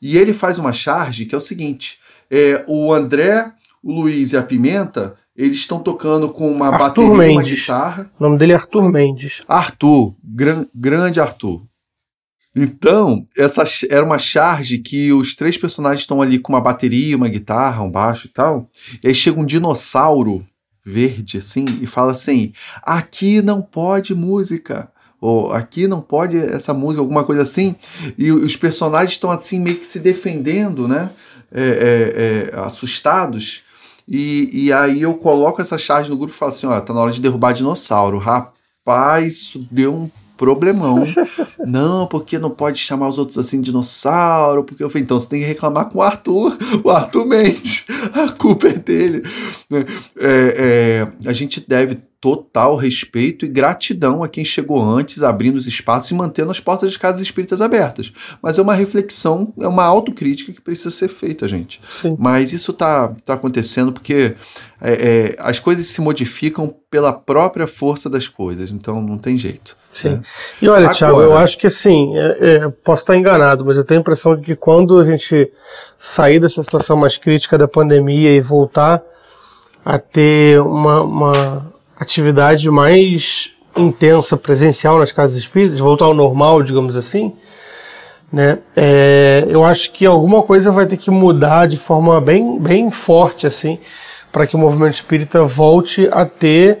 [0.00, 1.98] E ele faz uma charge que é o seguinte:
[2.30, 7.14] é, o André, o Luiz e a Pimenta, eles estão tocando com uma Arthur bateria
[7.14, 7.34] Mendes.
[7.34, 8.10] e uma guitarra.
[8.18, 9.42] O nome dele é Arthur Mendes.
[9.48, 11.62] Arthur, gran, grande Arthur.
[12.56, 17.28] Então, essa era uma charge que os três personagens estão ali com uma bateria, uma
[17.28, 18.70] guitarra, um baixo e tal.
[19.02, 20.46] E aí chega um dinossauro
[20.84, 24.88] verde, assim, e fala assim: aqui não pode música
[25.20, 27.76] ou aqui não pode essa música, alguma coisa assim,
[28.18, 31.10] e os personagens estão assim meio que se defendendo, né?
[31.52, 33.62] É, é, é, assustados.
[34.08, 37.00] E, e aí eu coloco essa charge no grupo e falo assim: ó, tá na
[37.00, 38.18] hora de derrubar dinossauro.
[38.18, 40.10] Rapaz, isso deu um
[40.44, 41.04] problemão.
[41.66, 45.40] não, porque não pode chamar os outros assim dinossauro, porque eu falei, então você tem
[45.40, 49.22] que reclamar com o Arthur, o Arthur Mendes, a culpa é dele.
[50.18, 55.66] É, é, a gente deve total respeito e gratidão a quem chegou antes, abrindo os
[55.66, 58.10] espaços e mantendo as portas de casas espíritas abertas.
[58.42, 61.82] Mas é uma reflexão, é uma autocrítica que precisa ser feita, gente.
[61.92, 62.16] Sim.
[62.18, 64.34] Mas isso está tá acontecendo porque
[64.80, 69.76] é, é, as coisas se modificam pela própria força das coisas, então não tem jeito.
[69.94, 70.10] Sim.
[70.10, 70.22] Né?
[70.60, 73.84] E olha, Agora, Thiago, eu acho que assim, é, é, posso estar enganado, mas eu
[73.84, 75.50] tenho a impressão de que quando a gente
[75.98, 79.02] sair dessa situação mais crítica da pandemia e voltar
[79.84, 81.66] a ter uma, uma
[81.98, 87.32] atividade mais intensa presencial nas casas espíritas, voltar ao normal, digamos assim,
[88.32, 88.58] né?
[88.74, 93.46] É, eu acho que alguma coisa vai ter que mudar de forma bem, bem forte,
[93.46, 93.78] assim,
[94.32, 96.80] para que o movimento espírita volte a ter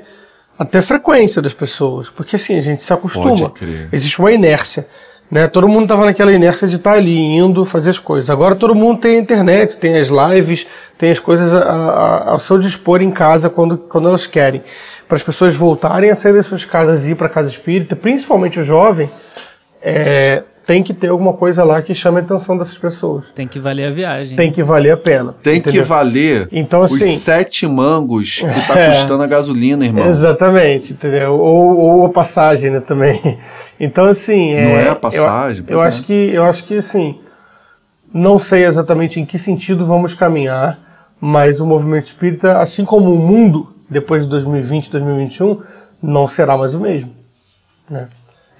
[0.58, 3.52] até frequência das pessoas, porque assim a gente se acostuma.
[3.92, 4.86] Existe uma inércia.
[5.30, 5.48] Né?
[5.48, 8.30] Todo mundo estava naquela inércia de estar tá ali, indo fazer as coisas.
[8.30, 12.38] Agora todo mundo tem a internet, tem as lives, tem as coisas a, a, ao
[12.38, 14.62] seu dispor em casa quando, quando elas querem
[15.08, 17.94] para as pessoas voltarem a sair das suas casas e ir para a casa espírita,
[17.96, 19.10] principalmente o jovem,
[19.82, 23.30] é, tem que ter alguma coisa lá que chame a atenção dessas pessoas.
[23.32, 24.36] Tem que valer a viagem.
[24.36, 25.34] Tem que valer a pena.
[25.42, 25.82] Tem entendeu?
[25.82, 30.06] que valer então, assim, os sete mangos que está é, custando a gasolina, irmão.
[30.06, 31.34] Exatamente, entendeu?
[31.34, 33.20] Ou, ou a passagem, né, também.
[33.78, 34.54] Então, assim...
[34.54, 35.64] Não é, é a passagem.
[35.66, 37.18] Eu, eu acho que, eu acho que, assim,
[38.12, 40.78] não sei exatamente em que sentido vamos caminhar,
[41.20, 45.60] mas o movimento espírita, assim como o mundo, depois de 2020, 2021,
[46.00, 47.12] não será mais o mesmo.
[47.90, 48.08] Né?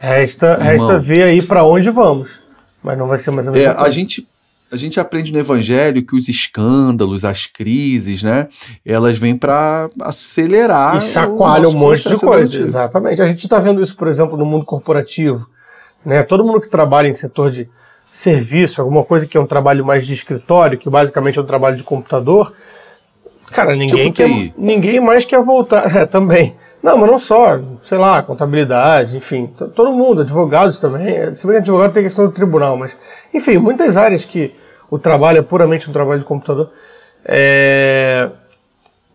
[0.04, 2.42] Resta, resta ver aí para onde vamos,
[2.82, 3.88] mas não vai ser mais a mesma é, coisa.
[3.88, 4.28] A gente,
[4.70, 8.48] a gente aprende no Evangelho que os escândalos, as crises, né,
[8.84, 10.98] elas vêm para acelerar.
[10.98, 12.60] E chacoalha um monte de coisa.
[12.60, 13.22] Exatamente.
[13.22, 15.48] A gente está vendo isso, por exemplo, no mundo corporativo.
[16.04, 16.22] Né?
[16.22, 17.66] Todo mundo que trabalha em setor de
[18.04, 21.76] serviço, alguma coisa que é um trabalho mais de escritório, que basicamente é um trabalho
[21.76, 22.52] de computador,
[23.54, 25.84] Cara, ninguém, tipo quer, ninguém mais quer voltar.
[25.94, 26.56] É, também.
[26.82, 29.46] Não, mas não só, sei lá, contabilidade, enfim,
[29.76, 31.32] todo mundo, advogados também.
[31.34, 32.96] Se bem que advogado tem questão do tribunal, mas,
[33.32, 34.52] enfim, muitas áreas que
[34.90, 36.70] o trabalho é puramente um trabalho de computador.
[37.24, 38.28] É...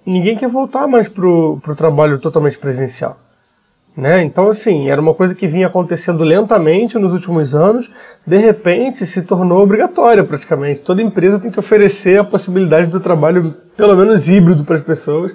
[0.05, 3.17] Ninguém quer voltar mais pro, pro trabalho totalmente presencial.
[3.97, 4.23] Né?
[4.23, 7.89] Então, assim, era uma coisa que vinha acontecendo lentamente nos últimos anos,
[8.25, 10.83] de repente se tornou obrigatória praticamente.
[10.83, 15.33] Toda empresa tem que oferecer a possibilidade do trabalho, pelo menos híbrido, para as pessoas,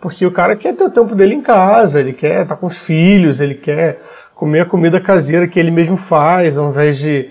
[0.00, 2.78] porque o cara quer ter o tempo dele em casa, ele quer estar com os
[2.78, 4.00] filhos, ele quer
[4.34, 7.30] comer a comida caseira que ele mesmo faz, ao invés de,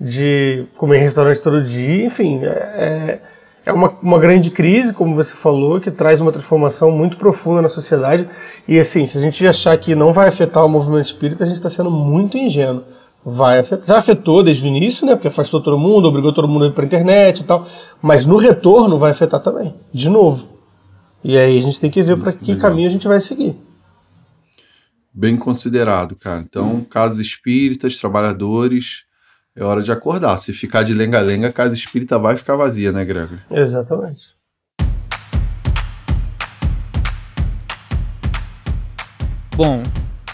[0.00, 2.40] de comer em restaurante todo dia, enfim.
[2.42, 3.20] É, é
[3.66, 7.68] é uma, uma grande crise, como você falou, que traz uma transformação muito profunda na
[7.68, 8.28] sociedade.
[8.68, 11.56] E assim, se a gente achar que não vai afetar o movimento espírita, a gente
[11.56, 12.84] está sendo muito ingênuo.
[13.24, 13.84] Vai afetar.
[13.84, 15.16] Já afetou desde o início, né?
[15.16, 17.66] Porque afastou todo mundo, obrigou todo mundo a ir para a internet e tal.
[18.00, 20.46] Mas no retorno vai afetar também, de novo.
[21.24, 22.70] E aí a gente tem que ver para que Legal.
[22.70, 23.56] caminho a gente vai seguir.
[25.12, 26.40] Bem considerado, cara.
[26.40, 29.05] Então, casas espíritas, trabalhadores,
[29.56, 30.36] é hora de acordar.
[30.38, 33.38] Se ficar de lenga-lenga, a casa espírita vai ficar vazia, né, Gregor?
[33.50, 34.36] Exatamente.
[39.56, 39.82] Bom,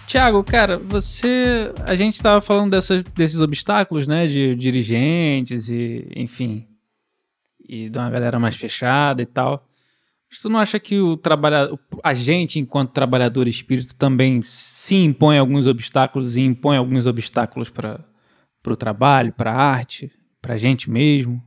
[0.08, 1.72] Tiago, cara, você.
[1.86, 4.26] A gente estava falando dessas, desses obstáculos, né?
[4.26, 6.66] De dirigentes e, enfim.
[7.66, 9.64] E de uma galera mais fechada e tal.
[10.28, 15.38] Mas tu não acha que o trabalhador, a gente, enquanto trabalhador espírito, também se impõe
[15.38, 18.00] alguns obstáculos e impõe alguns obstáculos para
[18.62, 20.10] para o trabalho, para a arte,
[20.40, 21.42] para a gente mesmo?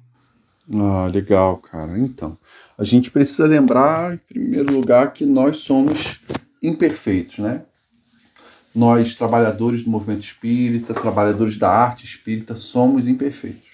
[0.73, 1.97] Ah, legal, cara.
[1.97, 2.37] Então,
[2.77, 6.19] a gente precisa lembrar, em primeiro lugar, que nós somos
[6.61, 7.63] imperfeitos, né?
[8.73, 13.69] Nós, trabalhadores do movimento espírita, trabalhadores da arte espírita, somos imperfeitos.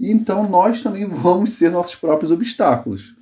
[0.00, 3.14] E então nós também vamos ser nossos próprios obstáculos.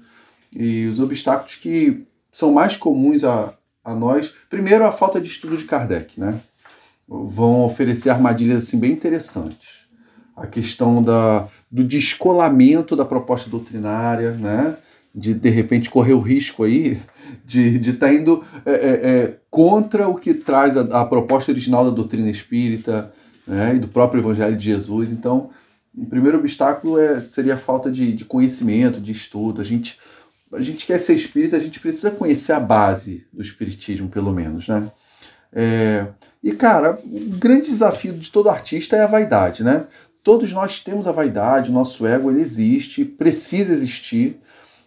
[0.53, 3.55] E os obstáculos que são mais comuns a,
[3.85, 6.41] a nós, primeiro a falta de estudo de Kardec, né?
[7.11, 9.81] Vão oferecer armadilhas assim, bem interessantes.
[10.37, 14.77] A questão da, do descolamento da proposta doutrinária, né?
[15.13, 17.01] de de repente correr o risco aí
[17.45, 21.51] de estar de tá indo é, é, é, contra o que traz a, a, proposta
[21.51, 23.13] original da doutrina espírita
[23.47, 23.75] né?
[23.75, 25.11] e do próprio Evangelho de Jesus.
[25.11, 25.51] Então,
[25.93, 29.61] o primeiro obstáculo é, seria a falta de, de conhecimento, de estudo.
[29.61, 29.99] A gente,
[30.53, 34.69] a gente quer ser espírita, a gente precisa conhecer a base do espiritismo, pelo menos.
[34.69, 34.91] Né?
[35.53, 36.07] É,
[36.43, 39.87] e, cara, o grande desafio de todo artista é a vaidade, né?
[40.23, 44.41] Todos nós temos a vaidade, o nosso ego ele existe, precisa existir.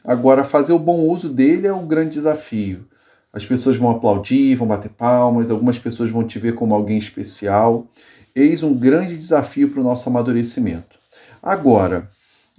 [0.04, 2.88] Agora, fazer o bom uso dele é o grande desafio.
[3.32, 7.88] as pessoas vão aplaudir, vão bater palmas, algumas pessoas vão te ver como alguém especial.
[8.36, 11.00] Eis um grande desafio para o nosso amadurecimento.
[11.42, 12.10] Agora,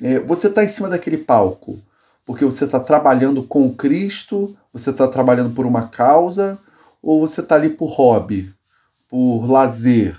[0.03, 1.81] é, você está em cima daquele palco
[2.27, 6.59] porque você está trabalhando com Cristo, você está trabalhando por uma causa,
[7.03, 8.53] ou você está ali por hobby,
[9.15, 10.17] por lazer?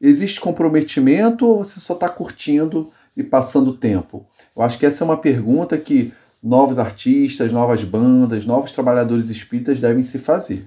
[0.00, 4.26] Existe comprometimento ou você só está curtindo e passando tempo?
[4.56, 9.80] Eu acho que essa é uma pergunta que novos artistas, novas bandas, novos trabalhadores espíritas
[9.80, 10.66] devem se fazer.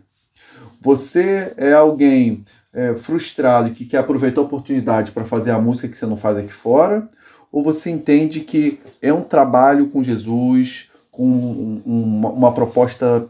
[0.80, 5.98] Você é alguém é, frustrado que quer aproveitar a oportunidade para fazer a música que
[5.98, 7.10] você não faz aqui fora?
[7.52, 13.28] Ou você entende que é um trabalho com Jesus, com um, uma, uma proposta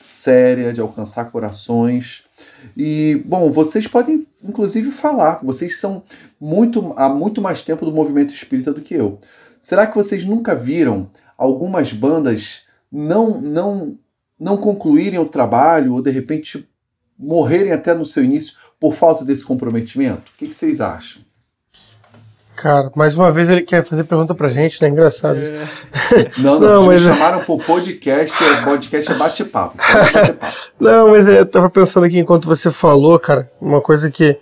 [0.00, 2.24] séria de alcançar corações?
[2.76, 6.02] E, bom, vocês podem inclusive falar, vocês são
[6.40, 9.18] muito há muito mais tempo do movimento espírita do que eu.
[9.60, 13.98] Será que vocês nunca viram algumas bandas não não
[14.38, 16.68] não concluírem o trabalho ou de repente
[17.18, 20.30] morrerem até no seu início por falta desse comprometimento?
[20.34, 21.22] O que, que vocês acham?
[22.60, 24.88] Cara, mais uma vez ele quer fazer pergunta pra gente, né?
[24.88, 25.38] Engraçado.
[25.38, 25.64] É.
[26.38, 27.04] Não, não, não mas...
[27.04, 29.76] me é- chamaram pro podcast, é, podcast é bate-papo.
[30.80, 34.36] não, mas eu tava pensando aqui enquanto você falou, cara, uma coisa que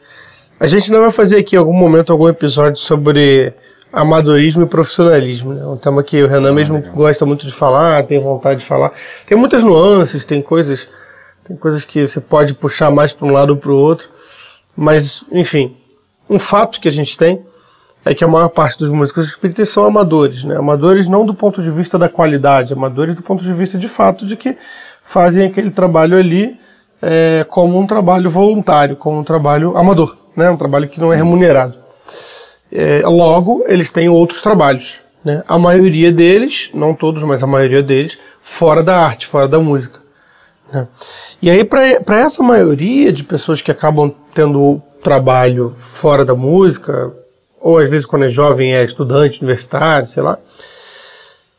[0.58, 3.52] a gente não vai fazer aqui em algum momento algum episódio sobre
[3.92, 5.66] amadorismo e profissionalismo, né?
[5.66, 6.92] Um tema que o Renan ah, mesmo legal.
[6.94, 8.92] gosta muito de falar, tem vontade de falar.
[9.26, 10.88] Tem muitas nuances, tem coisas,
[11.44, 14.08] tem coisas que você pode puxar mais para um lado ou para o outro,
[14.74, 15.76] mas enfim,
[16.30, 17.44] um fato que a gente tem
[18.06, 20.56] é que a maior parte dos músicos espíritas são amadores, né?
[20.56, 24.24] Amadores não do ponto de vista da qualidade, amadores do ponto de vista de fato
[24.24, 24.56] de que
[25.02, 26.56] fazem aquele trabalho ali
[27.02, 30.48] é, como um trabalho voluntário, como um trabalho amador, né?
[30.48, 31.74] Um trabalho que não é remunerado.
[32.70, 35.42] É, logo, eles têm outros trabalhos, né?
[35.48, 39.98] A maioria deles, não todos, mas a maioria deles, fora da arte, fora da música.
[40.72, 40.86] Né?
[41.42, 47.12] E aí, para essa maioria de pessoas que acabam tendo trabalho fora da música,
[47.66, 50.38] ou às vezes quando é jovem é estudante, universitário, sei lá.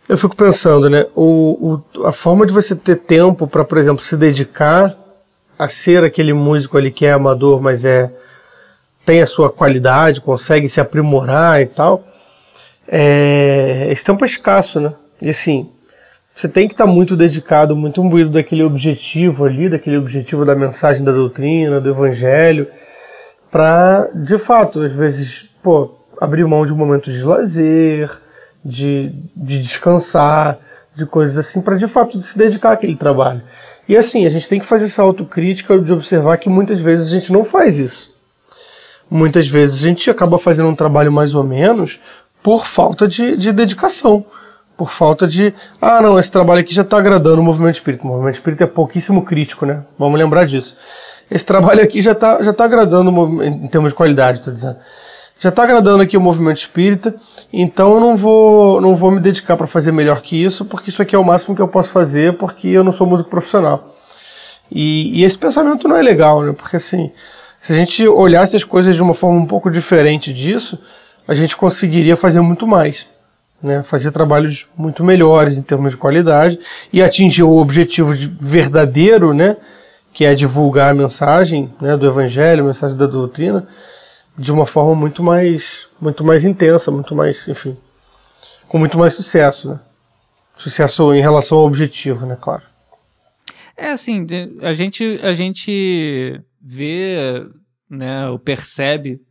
[0.07, 4.01] Eu fico pensando, né, o, o a forma de você ter tempo para, por exemplo,
[4.01, 4.95] se dedicar
[5.59, 8.09] a ser aquele músico ali que é amador, mas é
[9.03, 12.07] tem a sua qualidade, consegue se aprimorar e tal,
[12.87, 14.93] é, esse tempo é escasso, né?
[15.21, 15.69] E assim,
[16.33, 20.55] você tem que estar tá muito dedicado, muito imbuído daquele objetivo ali, daquele objetivo da
[20.55, 22.65] mensagem da doutrina, do evangelho,
[23.51, 28.09] para, de fato, às vezes, pô, abrir mão de momentos de lazer,
[28.63, 30.57] de, de descansar,
[30.95, 33.41] de coisas assim, para de fato se dedicar àquele trabalho.
[33.87, 37.11] E assim, a gente tem que fazer essa autocrítica de observar que muitas vezes a
[37.11, 38.13] gente não faz isso.
[39.09, 41.99] Muitas vezes a gente acaba fazendo um trabalho mais ou menos
[42.43, 44.25] por falta de, de dedicação.
[44.75, 45.53] Por falta de.
[45.81, 48.03] Ah, não, esse trabalho aqui já está agradando o movimento espírita.
[48.03, 49.83] O movimento espírita é pouquíssimo crítico, né?
[49.97, 50.75] Vamos lembrar disso.
[51.31, 54.77] Esse trabalho aqui já está já tá agradando em termos de qualidade, estou dizendo
[55.39, 57.15] já está agradando aqui o movimento espírita,
[57.53, 61.01] então eu não vou, não vou me dedicar para fazer melhor que isso, porque isso
[61.01, 63.95] aqui é o máximo que eu posso fazer, porque eu não sou músico profissional.
[64.71, 66.53] E, e esse pensamento não é legal, né?
[66.53, 67.11] Porque assim,
[67.59, 70.77] se a gente olhasse as coisas de uma forma um pouco diferente disso,
[71.27, 73.05] a gente conseguiria fazer muito mais.
[73.59, 76.59] Né, fazer trabalhos muito melhores em termos de qualidade
[76.93, 79.57] e atingir o objetivo verdadeiro, né,
[80.13, 83.67] que é divulgar a mensagem né, do Evangelho, a mensagem da doutrina,
[84.37, 87.75] de uma forma muito mais, muito mais intensa, muito mais, enfim,
[88.67, 89.79] com muito mais sucesso, né?
[90.57, 92.63] Sucesso em relação ao objetivo, né, claro.
[93.75, 94.25] É assim,
[94.61, 97.45] a gente, a gente vê,
[97.89, 99.21] né, ou percebe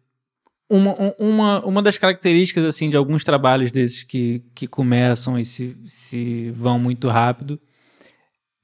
[0.69, 5.77] uma, uma, uma das características assim de alguns trabalhos desses que, que começam e se,
[5.87, 7.61] se vão muito rápido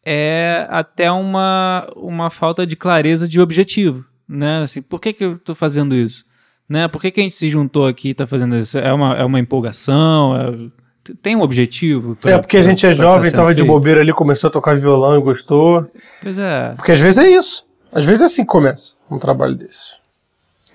[0.05, 4.63] é até uma, uma falta de clareza de objetivo, né?
[4.63, 6.25] Assim, por que, que eu estou fazendo isso?
[6.69, 6.89] Né?
[6.89, 8.79] Por que, que a gente se juntou aqui e está fazendo isso?
[8.79, 10.37] É uma, é uma empolgação?
[10.37, 12.17] É, tem um objetivo?
[12.17, 14.77] Pra, é, porque a gente é jovem, estava tá de bobeira ali, começou a tocar
[14.77, 15.91] violão e gostou.
[16.23, 16.75] Pois é.
[16.77, 17.67] Porque às vezes é isso.
[17.93, 20.03] Às vezes é assim que começa um trabalho desse.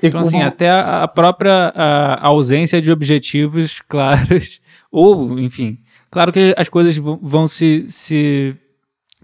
[0.02, 4.62] E então, assim, até a, própria a ausência de objetivos claros,
[4.92, 5.80] ou, enfim,
[6.12, 8.56] claro que as coisas vão se, se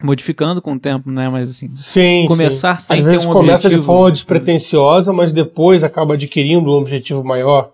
[0.01, 1.29] modificando com o tempo, né?
[1.29, 2.87] Mas assim, sim, começar sim.
[2.87, 3.81] sem Às ter vezes um começa objetivo...
[3.81, 7.71] de forma despretensiosa, mas depois acaba adquirindo um objetivo maior,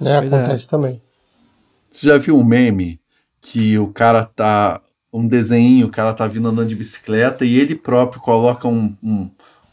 [0.00, 0.20] né?
[0.20, 0.36] Pois é.
[0.36, 0.68] Acontece é.
[0.70, 1.02] também.
[1.90, 2.98] Você já viu um meme
[3.40, 4.80] que o cara tá
[5.12, 9.30] um desenho, o cara tá vindo andando de bicicleta e ele próprio coloca um, um,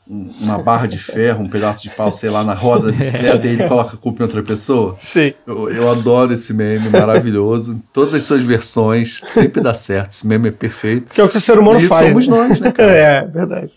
[0.07, 3.51] uma barra de ferro, um pedaço de pau, sei lá, na roda da bicicleta e
[3.51, 4.95] ele coloca a culpa em outra pessoa.
[4.97, 5.33] Sim.
[5.47, 7.81] Eu, eu adoro esse meme, maravilhoso.
[7.93, 10.11] Todas as suas versões, sempre dá certo.
[10.11, 11.11] Esse meme é perfeito.
[11.13, 12.07] Que é o que o ser humano e faz.
[12.07, 12.35] somos né?
[12.35, 12.91] nós, né, cara?
[12.93, 13.73] é, verdade.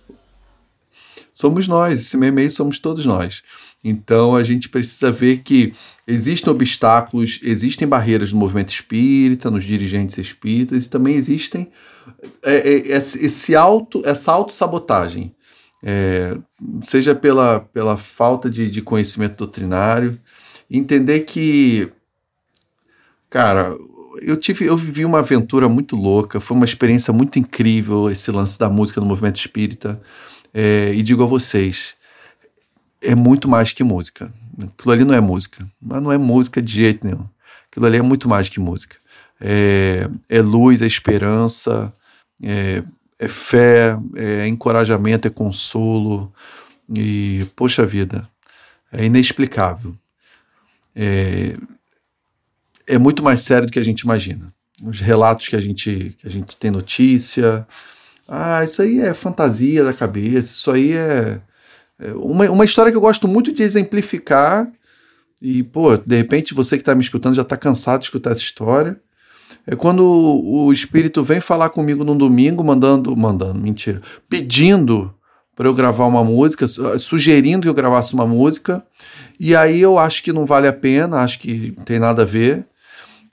[1.33, 2.01] Somos nós.
[2.01, 3.43] Esse meme aí somos todos nós.
[3.85, 5.75] Então a gente precisa ver que
[6.09, 11.71] existem obstáculos, existem barreiras no movimento espírita, nos dirigentes espíritas, e também existem
[12.43, 15.35] é, é, esse auto, essa autossabotagem.
[15.87, 16.37] É,
[16.83, 20.19] seja pela, pela falta de, de conhecimento doutrinário,
[20.71, 21.93] entender que,
[23.29, 23.77] cara,
[24.23, 28.59] eu tive, eu vivi uma aventura muito louca, foi uma experiência muito incrível esse lance
[28.59, 30.01] da música no movimento espírita,
[30.55, 31.95] é, e digo a vocês,
[33.03, 34.33] é muito mais que música.
[34.63, 37.27] Aquilo ali não é música, mas não é música de jeito nenhum.
[37.71, 38.97] Aquilo ali é muito mais que música.
[39.41, 41.93] É, é luz, é esperança,
[42.43, 42.83] é,
[43.19, 46.33] é fé, é encorajamento, é consolo.
[46.93, 48.29] E, poxa vida,
[48.93, 49.95] é inexplicável.
[50.95, 51.57] É,
[52.87, 54.53] é muito mais sério do que a gente imagina.
[54.83, 57.67] Os relatos que a gente, que a gente tem notícia.
[58.29, 61.41] Ah, isso aí é fantasia da cabeça, isso aí é.
[61.99, 64.71] é uma, uma história que eu gosto muito de exemplificar.
[65.41, 68.41] E, pô, de repente você que está me escutando já está cansado de escutar essa
[68.41, 69.01] história.
[69.67, 75.13] É quando o espírito vem falar comigo num domingo, mandando, mandando, mentira, pedindo
[75.57, 76.67] para eu gravar uma música,
[76.99, 78.85] sugerindo que eu gravasse uma música,
[79.39, 82.67] e aí eu acho que não vale a pena, acho que tem nada a ver.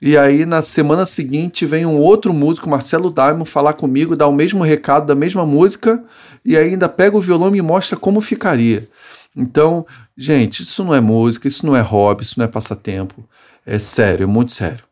[0.00, 4.32] E aí na semana seguinte vem um outro músico, Marcelo Daimon, falar comigo, dar o
[4.32, 6.02] mesmo recado da mesma música,
[6.44, 8.88] e ainda pega o violão e me mostra como ficaria.
[9.36, 13.24] Então, gente, isso não é música, isso não é hobby, isso não é passatempo.
[13.64, 14.84] É sério, é muito sério.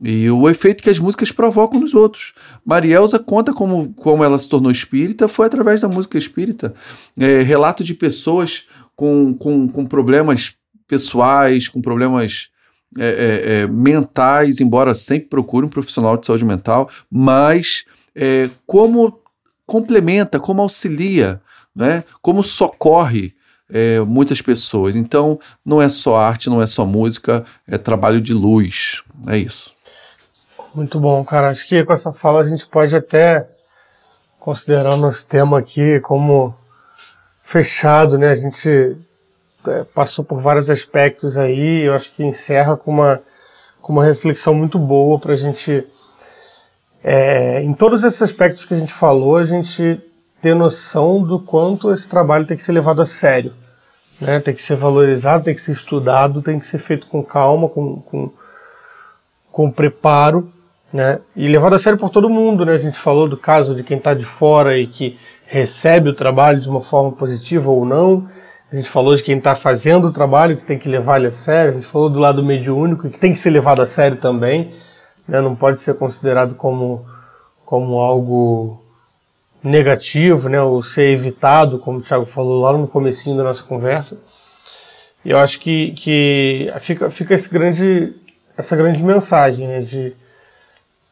[0.00, 2.32] E o efeito que as músicas provocam nos outros.
[2.64, 6.72] Marielza conta como, como ela se tornou espírita foi através da música espírita.
[7.18, 10.54] É, relato de pessoas com, com, com problemas
[10.86, 12.50] pessoais, com problemas
[12.96, 17.84] é, é, é mentais, embora sempre procure um profissional de saúde mental, mas
[18.14, 19.20] é, como
[19.66, 21.42] complementa, como auxilia,
[21.74, 22.04] né?
[22.22, 23.34] como socorre
[23.68, 24.96] é, muitas pessoas.
[24.96, 29.02] Então, não é só arte, não é só música, é trabalho de luz.
[29.26, 29.77] É isso.
[30.74, 31.50] Muito bom, cara.
[31.50, 33.48] Acho que com essa fala a gente pode até
[34.38, 36.54] considerar nosso tema aqui como
[37.42, 38.30] fechado, né?
[38.30, 38.96] A gente
[39.66, 43.20] é, passou por vários aspectos aí, eu acho que encerra com uma,
[43.80, 45.86] com uma reflexão muito boa para a gente,
[47.02, 50.00] é, em todos esses aspectos que a gente falou, a gente
[50.40, 53.52] ter noção do quanto esse trabalho tem que ser levado a sério,
[54.20, 54.40] né?
[54.40, 58.00] Tem que ser valorizado, tem que ser estudado, tem que ser feito com calma, com,
[58.02, 58.30] com,
[59.50, 60.52] com preparo,
[60.92, 61.20] né?
[61.36, 62.72] E levado a sério por todo mundo, né?
[62.72, 66.60] A gente falou do caso de quem está de fora e que recebe o trabalho
[66.60, 68.28] de uma forma positiva ou não.
[68.70, 71.30] A gente falou de quem está fazendo o trabalho que tem que levar ele a
[71.30, 71.72] sério.
[71.72, 74.72] A gente falou do lado mediúnico que tem que ser levado a sério também,
[75.26, 75.40] né?
[75.40, 77.04] Não pode ser considerado como
[77.64, 78.82] como algo
[79.62, 80.60] negativo, né?
[80.60, 84.18] Ou ser evitado, como o Thiago falou lá no comecinho da nossa conversa.
[85.24, 88.14] E eu acho que, que fica, fica esse grande,
[88.56, 89.80] essa grande mensagem, né?
[89.80, 90.14] De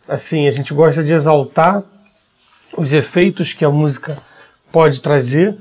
[0.09, 1.83] assim, a gente gosta de exaltar
[2.77, 4.19] os efeitos que a música
[4.71, 5.57] pode trazer,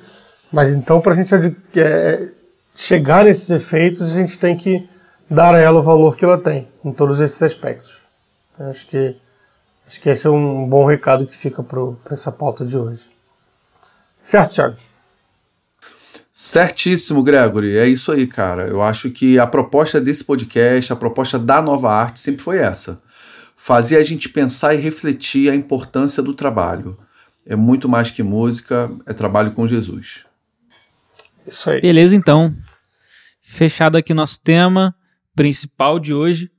[0.52, 1.34] mas então para a gente
[1.76, 2.30] é,
[2.76, 4.88] chegar nesses efeitos, a gente tem que
[5.30, 8.04] dar a ela o valor que ela tem, em todos esses aspectos.
[8.60, 9.16] Acho que,
[9.88, 11.82] acho que esse é um bom recado que fica para
[12.12, 13.10] essa pauta de hoje.
[14.22, 14.78] Certo, Thiago?
[16.34, 17.78] Certíssimo, Gregory.
[17.78, 18.68] É isso aí, cara.
[18.68, 23.00] Eu acho que a proposta desse podcast, a proposta da nova arte sempre foi essa
[23.66, 27.00] fazia a gente pensar e refletir a importância do trabalho.
[27.48, 30.24] É muito mais que música, é trabalho com Jesus.
[31.48, 31.82] Isso aí.
[31.82, 32.56] Beleza, então.
[33.42, 34.96] Fechado aqui nosso tema
[35.36, 36.52] principal de hoje.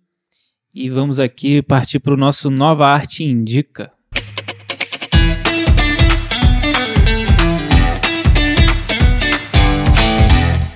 [0.75, 3.93] E vamos aqui partir para o nosso Nova Arte Indica.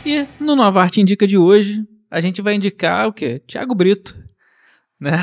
[0.07, 3.43] E no Nova Arte Indica de hoje, a gente vai indicar o quê?
[3.49, 4.30] Tiago Brito.
[5.01, 5.19] Né?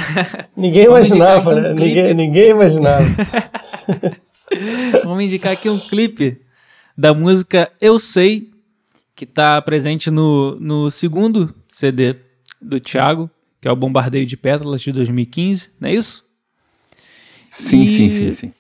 [0.56, 1.72] Ninguém imaginava, né?
[1.72, 3.06] Um ninguém, ninguém imaginava.
[5.04, 6.42] Vamos indicar aqui um clipe
[6.98, 8.50] da música Eu Sei,
[9.16, 12.16] que está presente no, no segundo CD
[12.60, 13.30] do Thiago,
[13.62, 16.26] que é o Bombardeio de Pétalas de 2015, não é isso?
[17.50, 18.54] Sim, e, sim, sim, sim.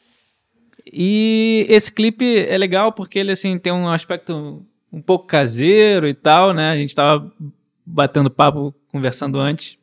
[0.93, 6.13] E esse clipe é legal porque ele assim tem um aspecto um pouco caseiro e
[6.13, 6.71] tal, né?
[6.71, 7.31] A gente estava
[7.85, 9.77] batendo papo, conversando antes.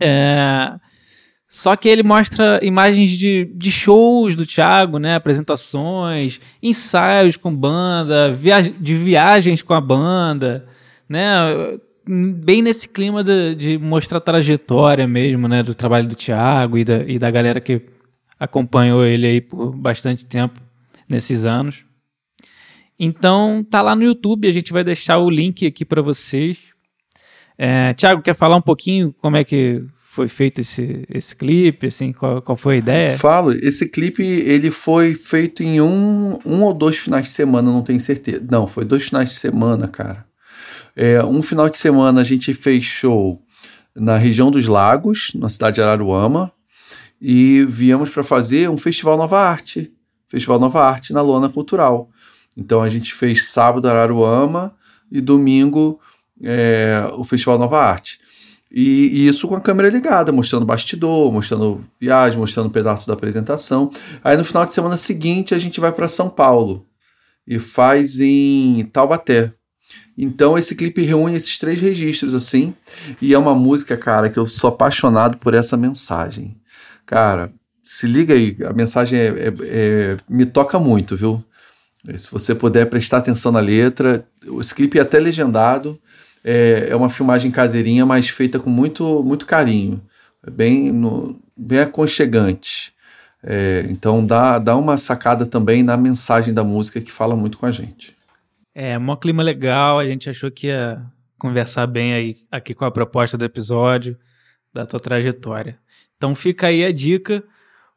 [0.00, 0.78] É,
[1.48, 5.16] Só que ele mostra imagens de, de shows do Thiago, né?
[5.16, 10.64] Apresentações, ensaios com banda, viaj de viagens com a banda,
[11.08, 11.26] né?
[12.06, 15.60] Bem nesse clima de, de mostrar a trajetória mesmo, né?
[15.60, 17.82] Do trabalho do Thiago e da, e da galera que
[18.38, 20.60] acompanhou ele aí por bastante tempo
[21.08, 21.84] nesses anos.
[22.96, 26.58] Então tá lá no YouTube, a gente vai deixar o link aqui para vocês.
[27.62, 32.10] É, Tiago, quer falar um pouquinho como é que foi feito esse, esse clipe, assim,
[32.10, 33.18] qual, qual foi a ideia?
[33.18, 37.82] Falo, esse clipe ele foi feito em um, um ou dois finais de semana, não
[37.82, 38.42] tenho certeza.
[38.50, 40.24] Não, foi dois finais de semana, cara.
[40.96, 43.42] É, um final de semana a gente fez show
[43.94, 46.50] na região dos Lagos, na cidade de Araruama,
[47.20, 49.92] e viemos para fazer um festival Nova Arte,
[50.28, 52.08] Festival Nova Arte na Lona Cultural.
[52.56, 54.74] Então a gente fez sábado Araruama
[55.12, 56.00] e domingo
[56.42, 58.20] é, o Festival Nova Arte.
[58.70, 63.14] E, e, isso com a câmera ligada, mostrando bastidor, mostrando viagem, mostrando um pedaço da
[63.14, 63.90] apresentação.
[64.22, 66.86] Aí no final de semana seguinte a gente vai para São Paulo
[67.46, 69.52] e faz em Taubaté.
[70.16, 72.74] Então esse clipe reúne esses três registros assim,
[73.20, 76.56] e é uma música, cara, que eu sou apaixonado por essa mensagem.
[77.04, 81.42] Cara, se liga aí, a mensagem é, é, é, me toca muito, viu?
[82.16, 84.26] Se você puder prestar atenção na letra,
[84.60, 86.00] esse clipe é até legendado,
[86.44, 90.00] é, é uma filmagem caseirinha, mas feita com muito, muito carinho,
[90.46, 92.92] é bem, no, bem aconchegante.
[93.42, 97.66] É, então dá, dá uma sacada também na mensagem da música que fala muito com
[97.66, 98.14] a gente.
[98.74, 101.02] É, um clima legal, a gente achou que ia
[101.38, 104.16] conversar bem aí aqui com a proposta do episódio,
[104.72, 105.78] da tua trajetória.
[106.16, 107.42] Então fica aí a dica,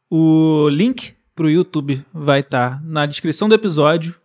[0.09, 4.15] o link para o YouTube vai estar tá na descrição do episódio.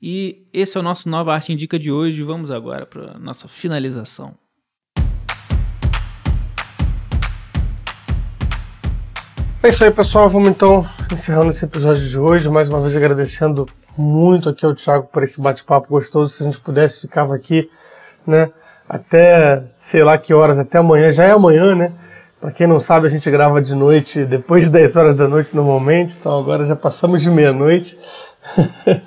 [0.00, 2.22] E esse é o nosso Nova Arte Indica de hoje.
[2.22, 4.32] Vamos agora para nossa finalização.
[9.60, 10.30] É isso aí, pessoal.
[10.30, 12.48] Vamos então encerrando esse episódio de hoje.
[12.48, 16.32] Mais uma vez agradecendo muito aqui ao Thiago por esse bate-papo gostoso.
[16.32, 17.68] Se a gente pudesse, ficava aqui,
[18.24, 18.52] né?
[18.88, 21.10] Até sei lá que horas, até amanhã.
[21.10, 21.92] Já é amanhã, né?
[22.40, 25.56] Para quem não sabe, a gente grava de noite, depois de 10 horas da noite
[25.56, 27.98] normalmente, então agora já passamos de meia-noite.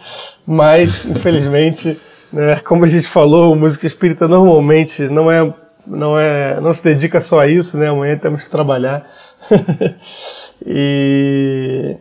[0.45, 1.99] Mas, infelizmente,
[2.31, 5.53] né, como a gente falou, música espírita normalmente não é,
[5.85, 7.89] não é, não se dedica só a isso, né?
[7.89, 9.05] Amanhã temos que trabalhar.
[10.65, 11.97] e,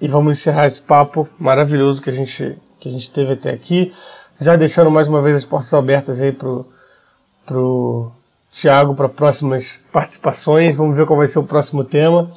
[0.00, 3.92] e vamos encerrar esse papo maravilhoso que a gente que a gente teve até aqui,
[4.40, 6.66] já deixando mais uma vez as portas abertas aí pro
[7.44, 8.10] pro
[8.50, 10.76] Tiago para próximas participações.
[10.76, 12.30] Vamos ver qual vai ser o próximo tema.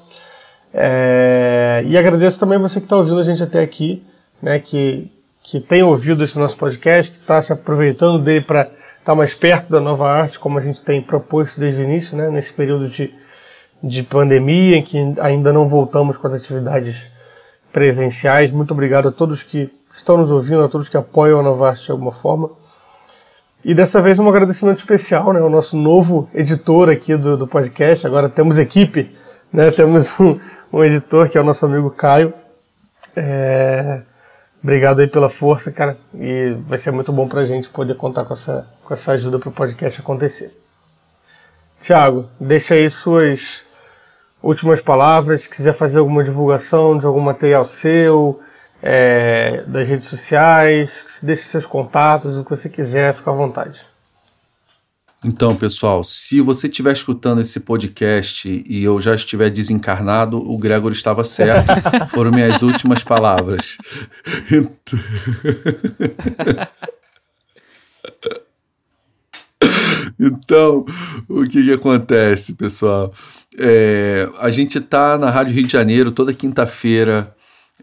[0.73, 4.03] É, e agradeço também você que está ouvindo a gente até aqui,
[4.43, 5.09] né, que,
[5.41, 8.75] que tem ouvido esse nosso podcast, que está se aproveitando dele para estar
[9.05, 12.29] tá mais perto da nova arte, como a gente tem proposto desde o início, né,
[12.29, 13.15] nesse período de,
[13.81, 17.09] de pandemia, em que ainda não voltamos com as atividades
[17.71, 18.51] presenciais.
[18.51, 21.85] Muito obrigado a todos que estão nos ouvindo, a todos que apoiam a nova arte
[21.85, 22.49] de alguma forma.
[23.63, 25.39] E dessa vez um agradecimento especial, né?
[25.39, 28.05] O nosso novo editor aqui do, do podcast.
[28.05, 29.15] Agora temos equipe,
[29.53, 29.71] né?
[29.71, 30.37] Temos um,
[30.71, 32.33] um editor que é o nosso amigo Caio.
[33.15, 34.01] É...
[34.63, 35.97] Obrigado aí pela força, cara.
[36.15, 39.49] E vai ser muito bom pra gente poder contar com essa, com essa ajuda para
[39.49, 40.57] o podcast acontecer.
[41.81, 43.65] Tiago, deixa aí suas
[44.41, 45.41] últimas palavras.
[45.41, 48.39] Se quiser fazer alguma divulgação de algum material seu,
[48.81, 53.85] é, das redes sociais, deixe seus contatos, o que você quiser, fica à vontade.
[55.23, 60.91] Então, pessoal, se você estiver escutando esse podcast e eu já estiver desencarnado, o Gregor
[60.91, 61.69] estava certo.
[62.11, 63.77] Foram minhas últimas palavras.
[70.19, 70.85] Então,
[71.27, 73.13] o que, que acontece, pessoal?
[73.57, 77.33] É, a gente está na Rádio Rio de Janeiro toda quinta-feira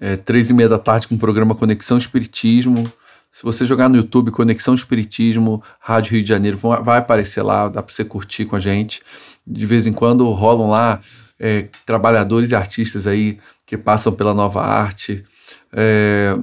[0.01, 2.91] é, três e meia da tarde com o programa Conexão Espiritismo.
[3.31, 7.83] Se você jogar no YouTube Conexão Espiritismo, Rádio Rio de Janeiro, vai aparecer lá, dá
[7.83, 9.03] para você curtir com a gente.
[9.47, 11.01] De vez em quando rolam lá
[11.39, 15.25] é, trabalhadores e artistas aí que passam pela nova arte.
[15.73, 16.37] É,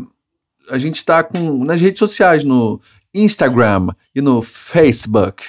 [0.72, 2.82] a gente está com nas redes sociais, no
[3.14, 5.44] Instagram e no Facebook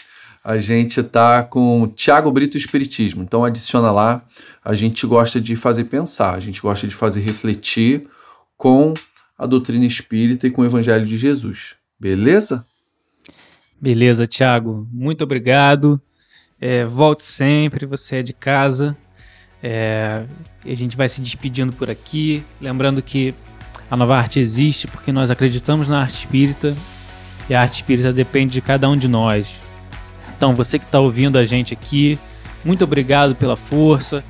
[0.48, 3.22] a gente tá com Tiago Brito Espiritismo.
[3.22, 4.22] Então adiciona lá.
[4.64, 8.08] A gente gosta de fazer pensar, a gente gosta de fazer refletir
[8.56, 8.94] com
[9.38, 11.76] a doutrina espírita e com o Evangelho de Jesus.
[11.98, 12.64] Beleza?
[13.80, 14.88] Beleza, Tiago.
[14.92, 16.00] Muito obrigado.
[16.60, 18.96] É, volte sempre, você é de casa.
[19.62, 20.24] É,
[20.64, 22.42] a gente vai se despedindo por aqui.
[22.60, 23.32] Lembrando que
[23.88, 26.76] a nova arte existe porque nós acreditamos na arte espírita
[27.48, 29.54] e a arte espírita depende de cada um de nós
[30.38, 32.16] então, você que está ouvindo a gente aqui,
[32.64, 34.22] muito obrigado pela força.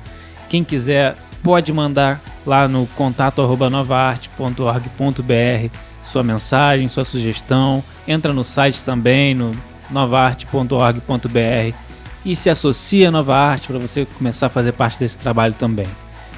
[0.49, 7.83] Quem quiser pode mandar lá no contato novaarte.org.br sua mensagem, sua sugestão.
[8.07, 9.51] Entra no site também, no
[9.91, 11.77] novaarte.org.br
[12.25, 15.87] e se associa à Nova Arte para você começar a fazer parte desse trabalho também.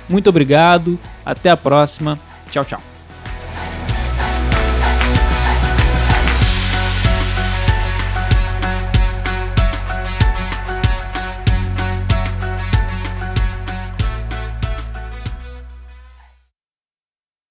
[0.08, 2.20] Muito obrigado, até a próxima.
[2.50, 2.91] Tchau, tchau.